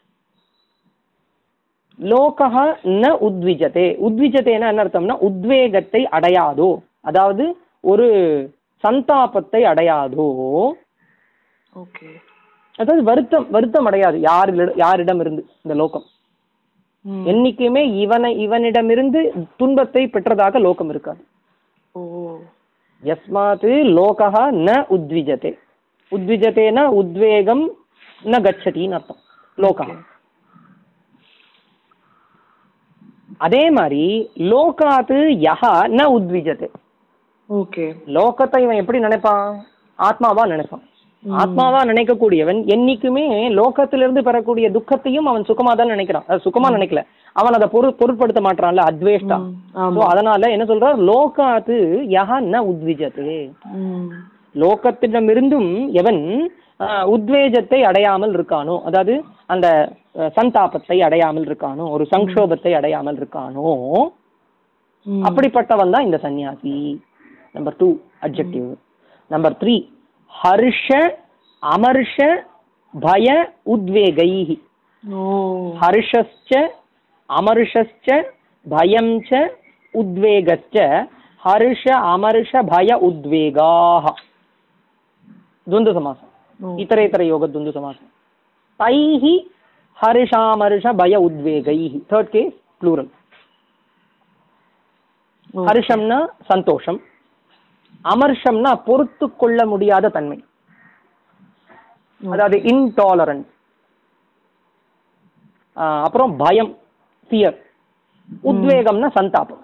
[2.03, 3.85] லோகஹா ந உத்விஜதே.
[4.07, 6.79] உத்விஜதேனா என்ன அர்த்தம்னா உத்வேகத்தை அடையாதோ.
[7.01, 8.07] அதாவது ஒரு
[8.83, 10.71] சந்தாபத்தை அடையாதோ.
[12.75, 14.19] அதாவது வருத்தம் வருத்தம் அடையாது.
[14.19, 16.03] யாரிடம் யாரிடம் இருந்து இந்த லோகம்.
[17.25, 21.25] என்னைக்குமே இவனை இவனிடமிருந்து துன்பத்தை பெற்றதாக லோகம் இருக்காது.
[21.91, 22.35] ஓ.
[23.03, 25.57] யஸ்மாத் லோகா ந உத்விஜதே.
[26.11, 27.71] உத்விஜதேனா உத்வேகம்
[28.23, 29.21] ந கச்சதின்னு அர்த்தம்.
[29.57, 29.85] லோகா
[33.45, 34.03] அதே மாதிரி
[34.51, 36.67] லோகாத்து யஹா ந உத்விஜதே.
[37.49, 37.85] ஓகே.
[38.17, 39.47] லோகத்தை இவன் எப்படி நினைப்பான்?
[39.99, 40.83] ஆத்மாவா நினைப்பான்.
[41.23, 43.25] ஆத்மாவா நினைக்கக்கூடியவன் என்னைக்குமே
[43.59, 46.25] லோகத்திலிருந்து பெறக்கூடிய துக்கத்தையும் அவன் சுகமா தான் நினைக்கிறான்.
[46.45, 47.01] சுகமா நினைக்கல.
[47.35, 49.37] அவன் அதை பொரு பொருட்படுத்த மாட்டான்ல அத்வேஷ்டா.
[50.11, 50.97] அதனால என்ன சொல்றார்?
[51.09, 51.77] லோகாத்து
[52.15, 53.27] யஹா ந உத்விஜத்து
[54.55, 56.21] லோகத்திடமிருந்தும் எவன்
[57.13, 59.13] உத்வேஜத்தை அடையாமல் இருக்கானோ அதாவது
[59.45, 59.67] அந்த
[60.37, 63.69] சந்தாபத்தை அடையாமல் இருக்கானோ ஒரு சங்கோபத்தை அடையாமல் இருக்கானோ.
[65.23, 66.73] அப்படிப்பட்டவன் தான் இந்த சன்னியாசி
[67.55, 67.89] number two
[68.21, 68.67] objective
[69.31, 69.75] number three
[70.33, 70.87] Harsh
[71.63, 72.17] அமர்ஷ
[72.93, 73.27] பய
[73.65, 74.57] உத்வேகைஹி.
[75.03, 75.23] ஓ.
[75.81, 76.51] ஹர்ஷஸ்ச
[77.29, 78.07] அமர்ஷஸ்ச
[78.65, 79.41] பயம் ச
[79.93, 80.75] உத்வேகஸ்ச.
[81.43, 81.83] ஹர்ஷ
[82.13, 82.89] அமர்ஷ பய
[85.67, 86.29] ದ್ವಂದ್ವ சமாசம்
[86.83, 87.97] ಇತರೆ ಇತರ ಯೋಗ ದ್ವಂದ್ವ ಸಮಾಸ
[88.79, 89.23] ತೈಹ
[89.97, 93.09] ಹರ್ಷಾಮರ್ಷ ಭಯ ಉದ್ವೇಗೈಹಿ ಥರ್ಡ್ ಕೇಸ್ ಪ್ಲೂರಲ್
[95.67, 96.17] ஹர்ஷம்னா
[96.51, 96.99] சந்தோஷம்.
[98.13, 100.37] அமர்ஷம்னா பொறுத்து கொள்ள முடியாத தன்மை.
[102.21, 103.51] அதாவது இன்டாலரன்ஸ்
[106.05, 106.71] அப்புறம் பயம்
[107.31, 107.57] ஃபியர்
[108.49, 109.61] உத்வேகம்னா சந்தாபம்.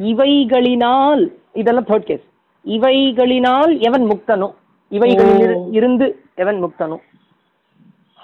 [0.00, 1.24] இவைகளினால்
[1.60, 2.26] இதெல்லாம் தேர்ட் கேஸ்
[2.66, 4.54] இவைகளினால் எவன் முக்தனோ?
[4.88, 6.96] இவைகளில் இரு- இருந்து எவன் முக்தனோ?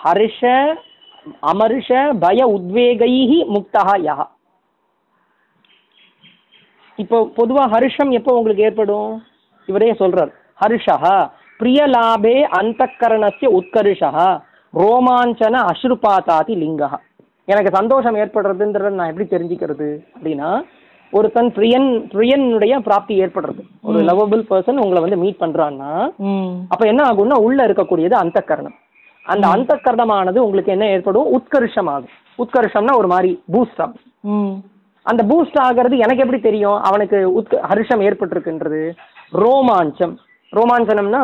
[0.04, 0.74] ஹர்ஷ
[1.42, 4.24] அமர்ஷ பய உத்வேகைஹி முக்தா யஹ.
[6.96, 9.22] இப்போ பொதுவா ஹர்ஷம் எப்போ உங்களுக்கு ஏற்படும்?
[9.66, 10.32] இவரே சொல்றார்.
[10.60, 11.30] ஹர்ஷः
[11.60, 14.40] பிரியலாபே அந்தக்கரணஸ்ய உத்கர்ஷः
[14.74, 16.96] ரோமாஞ்சன அஸ்ருபாதாதி லிங்கः
[17.44, 20.62] எனக்கு சந்தோஷம் ஏற்படுறதுன்றத நான் எப்படி தெரிஞ்சுக்கிறது அப்படின்னா
[21.18, 23.62] ஒருத்தன் பிரியன் பிரியனுடைய பிராப்தி ஏற்படுறது.
[23.88, 25.92] ஒரு லவபிள் பர்சன் உங்களை வந்து மீட் பண்றான்னா
[26.72, 28.76] அப்ப என்ன ஆகும்னா உள்ள இருக்கக்கூடியது அந்தக்கரணம்.
[29.26, 31.30] அந்த அந்தக்கரணமானது உங்களுக்கு என்ன ஏற்படும்?
[31.36, 34.52] உத்கர்ஷம் ஆகும் உத்கர்ஷம்னா ஒரு மாதிரி பூஸ்ட் ஆகும்.
[35.06, 36.78] அந்த பூஸ்ட் ஆகிறது எனக்கு எப்படி தெரியும்?
[36.88, 38.82] அவனுக்கு உத்க ஹர்ஷம் ஏற்பட்டிருக்குன்றது.
[39.42, 40.14] ரோமாஞ்சம்.
[40.52, 41.22] ரோமாஞ்சனம்னா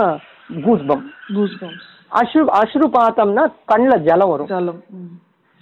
[0.64, 1.04] கூஸ்பம்
[1.36, 1.86] கூஸ்பம்ஸ்
[2.18, 4.50] அஸ்ரு அஸ்ருபாத்தம்னா கண்ணில் ஜலம் வரும்.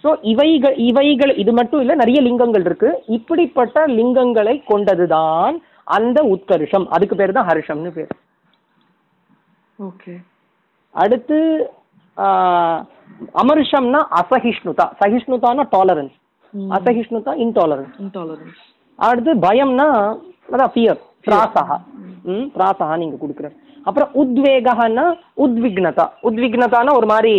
[0.05, 2.89] ஸோ இவைகள் இவைகள் இது மட்டும் இல்லை நிறைய லிங்கங்கள் இருக்கு.
[3.17, 5.55] இப்படிப்பட்ட லிங்கங்களை கொண்டதுதான்
[5.97, 8.13] அந்த உத்கர்ஷம் அதுக்கு பேர் தான் ஹர்ஷம்னு பேர்.
[9.79, 10.15] ஓகே.
[10.95, 11.39] அடுத்து
[13.43, 14.87] அமர்ஷம்னா அசகிஷ்ணுதா.
[15.01, 16.15] சகிஷ்ணுதானா டாலரன்ஸ்
[16.77, 18.61] அசகிஷ்ணுதா இன்டாலரன்ஸ் இன்டாலரன்ஸ்
[18.99, 19.89] அடுத்து பயம்னா
[20.53, 21.77] அதான் ஃபியர் பிராசகா.
[22.33, 22.47] ம்.
[22.57, 23.49] பிராசகா நீங்க கொடுக்குற
[23.87, 25.05] அப்புறம் உத்வேகன்னா
[25.45, 26.05] உத்விக்னதா.
[26.29, 27.35] உத்விக்னதானா ஒரு மாதிரி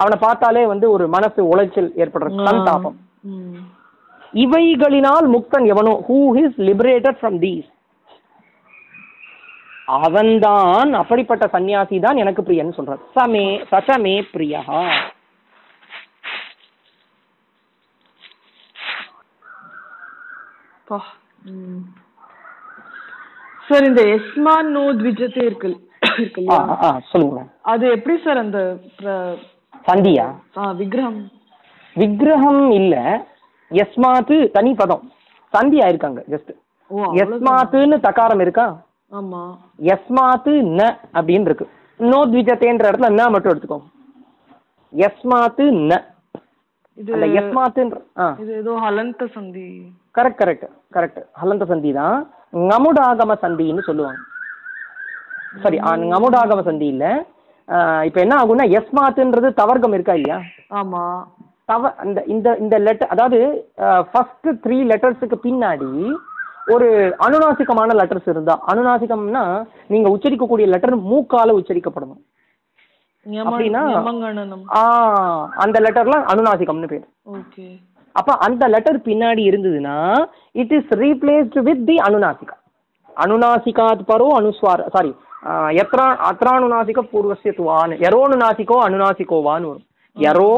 [0.00, 2.96] அவனை பார்த்தாலே வந்து ஒரு மனசு உளைச்சல் ஏற்படுறது சந்தாபம்.
[4.44, 5.92] இவைகளினால் முக்தன் எவனோ?
[6.08, 7.68] Who is liberated from these
[9.98, 13.04] அவன்தான் அப்படிப்பட்ட சன்னியாசி தான் எனக்கு பிரியன்னு சொல்றார்.
[13.14, 14.62] சமே சசமே பிரியா.
[23.68, 25.70] சார் இந்த எஸ்மான் நோ த்விஜத்தே இருக்கு
[26.20, 26.76] இருக்கு ஆ இல்லையா?
[26.86, 27.40] ஆ சொல்லுங்க.
[27.72, 28.60] அது எப்படி சார் அந்த
[29.88, 30.24] சந்தியா?
[30.80, 31.18] விக்ரம்.
[31.96, 32.94] விக்கிரகம் இல்ல.
[33.70, 35.04] எஸ்மாத்து தனி பதம்.
[35.54, 36.50] சந்தி ஆயிருக்காங்க ஜஸ்ட்
[37.22, 38.66] எஸ்மாத்துன்னு தகாரம் இருக்கா?
[39.12, 39.42] ஆமா.
[39.94, 40.80] எஸ்மாத்து ந
[41.18, 41.66] அப்படின்னு இருக்கு.
[42.00, 43.78] நோ த்விஜத்தேன்ற இடத்துல ந மட்டும் எடுத்துக்கோ.
[44.92, 46.00] எஸ்மாத்து ந.
[46.98, 47.98] இது எஸ்மாத்துன்ற
[48.42, 49.66] இது ஏதோ ஹலந்த சந்தி.
[50.18, 52.18] கரெக்ட் கரெக்ட் கரெக்ட் ஹலந்த சந்தி தான்.
[52.68, 54.20] ngமுடாகம சந்தின்னு சொல்லுவாங்க.
[55.64, 55.78] சரி
[56.12, 57.06] ngமுடாகம சந்தி இல்ல.
[58.08, 60.38] இப்ப என்ன ஆகும்னா எஸ்மாத்துன்றது தவர்க்கம் இருக்கா இல்லையா?
[60.80, 61.02] ஆமா.
[61.70, 63.38] தவ அந்த இந்த இந்த லெட்டர் அதாவது
[64.12, 65.90] ஃபர்ஸ்ட் த்ரீ லெட்டர்ஸுக்கு பின்னாடி
[66.74, 66.88] ஒரு
[67.26, 69.44] அனுநாசிகமான லெட்டர்ஸ் இருந்தா அனுநாசிகம்னா
[69.86, 72.22] நீங்க உச்சரிக்கக்கூடிய லெட்டர் மூக்கால உச்சரிக்கப்படணும்.
[73.48, 73.82] அப்படின்னா?
[75.64, 77.06] அந்த லெட்டர்லாம் அனுநாசிகம்னு பேர்.
[78.14, 79.96] அப்ப அந்த லெட்டர் பின்னாடி இருந்ததுன்னா
[80.62, 82.56] it is replaced with the அனுநாசிகா.
[83.24, 85.12] அனுநாசிகாத் பரோ அனுஸ்வார் சாரி
[85.74, 89.86] எத்ரா அத்ரானுநாசிக பூர்வசிய துவான் எரோனுநாசிகோ அனுநாசிகோவான்னு வரும்
[90.16, 90.52] எரோ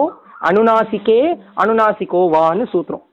[0.48, 1.20] அனுநாசிகே
[1.64, 3.04] அனுநாசிகோவான்னு சூத்திரம்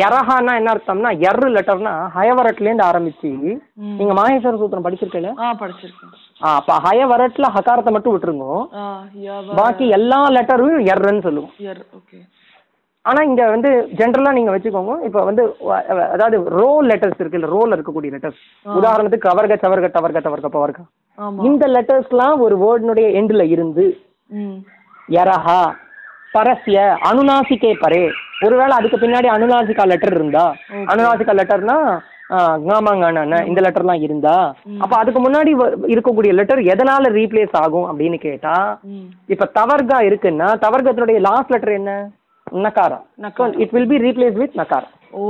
[0.00, 3.30] எரஹான்னா என்ன அர்த்தம்னா எர் லெட்டர்னா ஹயவரட்லேருந்து ஆரம்பிச்சு
[3.98, 5.32] நீங்க மாகேஸ்வர சூத்திரம் படிச்சிருக்கல
[6.52, 8.48] அப்ப ஹயவரட்ல ஹகாரத்தை மட்டும் விட்டுருங்க
[9.58, 11.54] பாக்கி எல்லா லெட்டரும் எர்ன்னு சொல்லுவோம்
[13.04, 15.42] ஆனா இங்க வந்து ஜென்ரலா நீங்க வச்சுக்கோங்க இப்ப வந்து
[16.14, 18.40] அதாவது ரோ லெட்டர்ஸ் இருக்குல்ல ரோல இருக்கக்கூடிய லெட்டர்ஸ்
[18.76, 20.80] உதாரணத்துக்கு கவர்க சவர்க டவர்க தவர்க பவர்க
[21.48, 23.84] இந்த லெட்டர்ஸ்லாம் ஒரு வேர்டினுடைய எண்ட்ல இருந்து
[24.30, 24.56] ம்.
[25.08, 25.60] யரஹா
[26.34, 28.02] பரஸ்ய அனுநாசிகே பரே
[28.44, 30.44] ஒருவேளை அதுக்கு பின்னாடி அனுநாசிகா லெட்டர் இருந்தா
[30.90, 31.76] அனுநாசிகா லெட்டர்னா
[32.64, 34.34] ஞாமாங்கான இந்த லெட்டர்லாம் இருந்தா
[34.80, 35.50] அப்ப அதுக்கு முன்னாடி
[35.92, 38.54] இருக்கக்கூடிய லெட்டர் எதனால ரீப்ளேஸ் ஆகும் அப்படின்னு கேட்டா
[39.28, 41.92] இப்ப தவர்கா இருக்குன்னா தவர்கத்தினுடைய லாஸ்ட் லெட்டர் என்ன?
[42.60, 42.98] நக்காரா.
[43.62, 44.88] It will be replace with நக்காரா.
[45.14, 45.24] Oh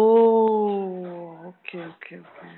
[1.50, 2.48] okay okay okay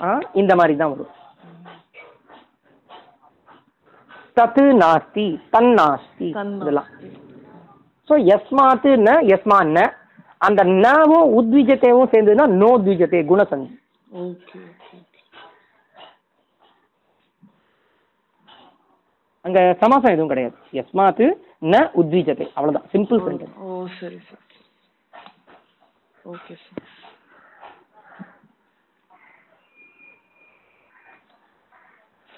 [0.00, 1.10] ஆ, இந்த மாதிரி தான் வரும்.
[4.36, 6.28] தத்து நாஸ்தி தன் நாஸ்தி
[6.62, 6.90] இதெல்லாம்.
[8.08, 9.80] ஸோ எஸ்மாத்து ந எஸ்மான் ந.
[10.46, 13.74] அந்த நவும் உத்விஜத்தையும் சேர்ந்ததுன்னா நோ த்விஜத்தை குணசந்தி.
[19.44, 20.56] அங்க சமாசம் எதுவும் கிடையாது.
[20.80, 21.26] எஸ்மாத்து
[21.72, 22.46] ந உத்விஜத்தை.
[22.56, 22.88] அவ்வளவுதான்.
[22.94, 24.42] சிம்பிள் சென்டென்ஸ் ஓ சரி சரி.
[26.32, 26.91] Okay sir.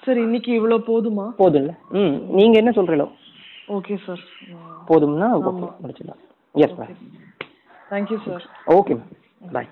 [0.05, 1.25] சரி இன்னைக்கு இவ்வளோ போதுமா?
[1.37, 1.71] போதும்ல.
[1.91, 3.07] ம் நீங்க என்ன சொல்றீங்களோ?
[3.67, 4.23] ஓகே சார்
[4.89, 6.21] போதும்னா ஓகே முடிச்சிடலாம்.
[6.55, 6.93] Yes ma'am
[7.91, 8.43] thank you sir
[8.75, 9.11] okay ma'am
[9.53, 9.69] bye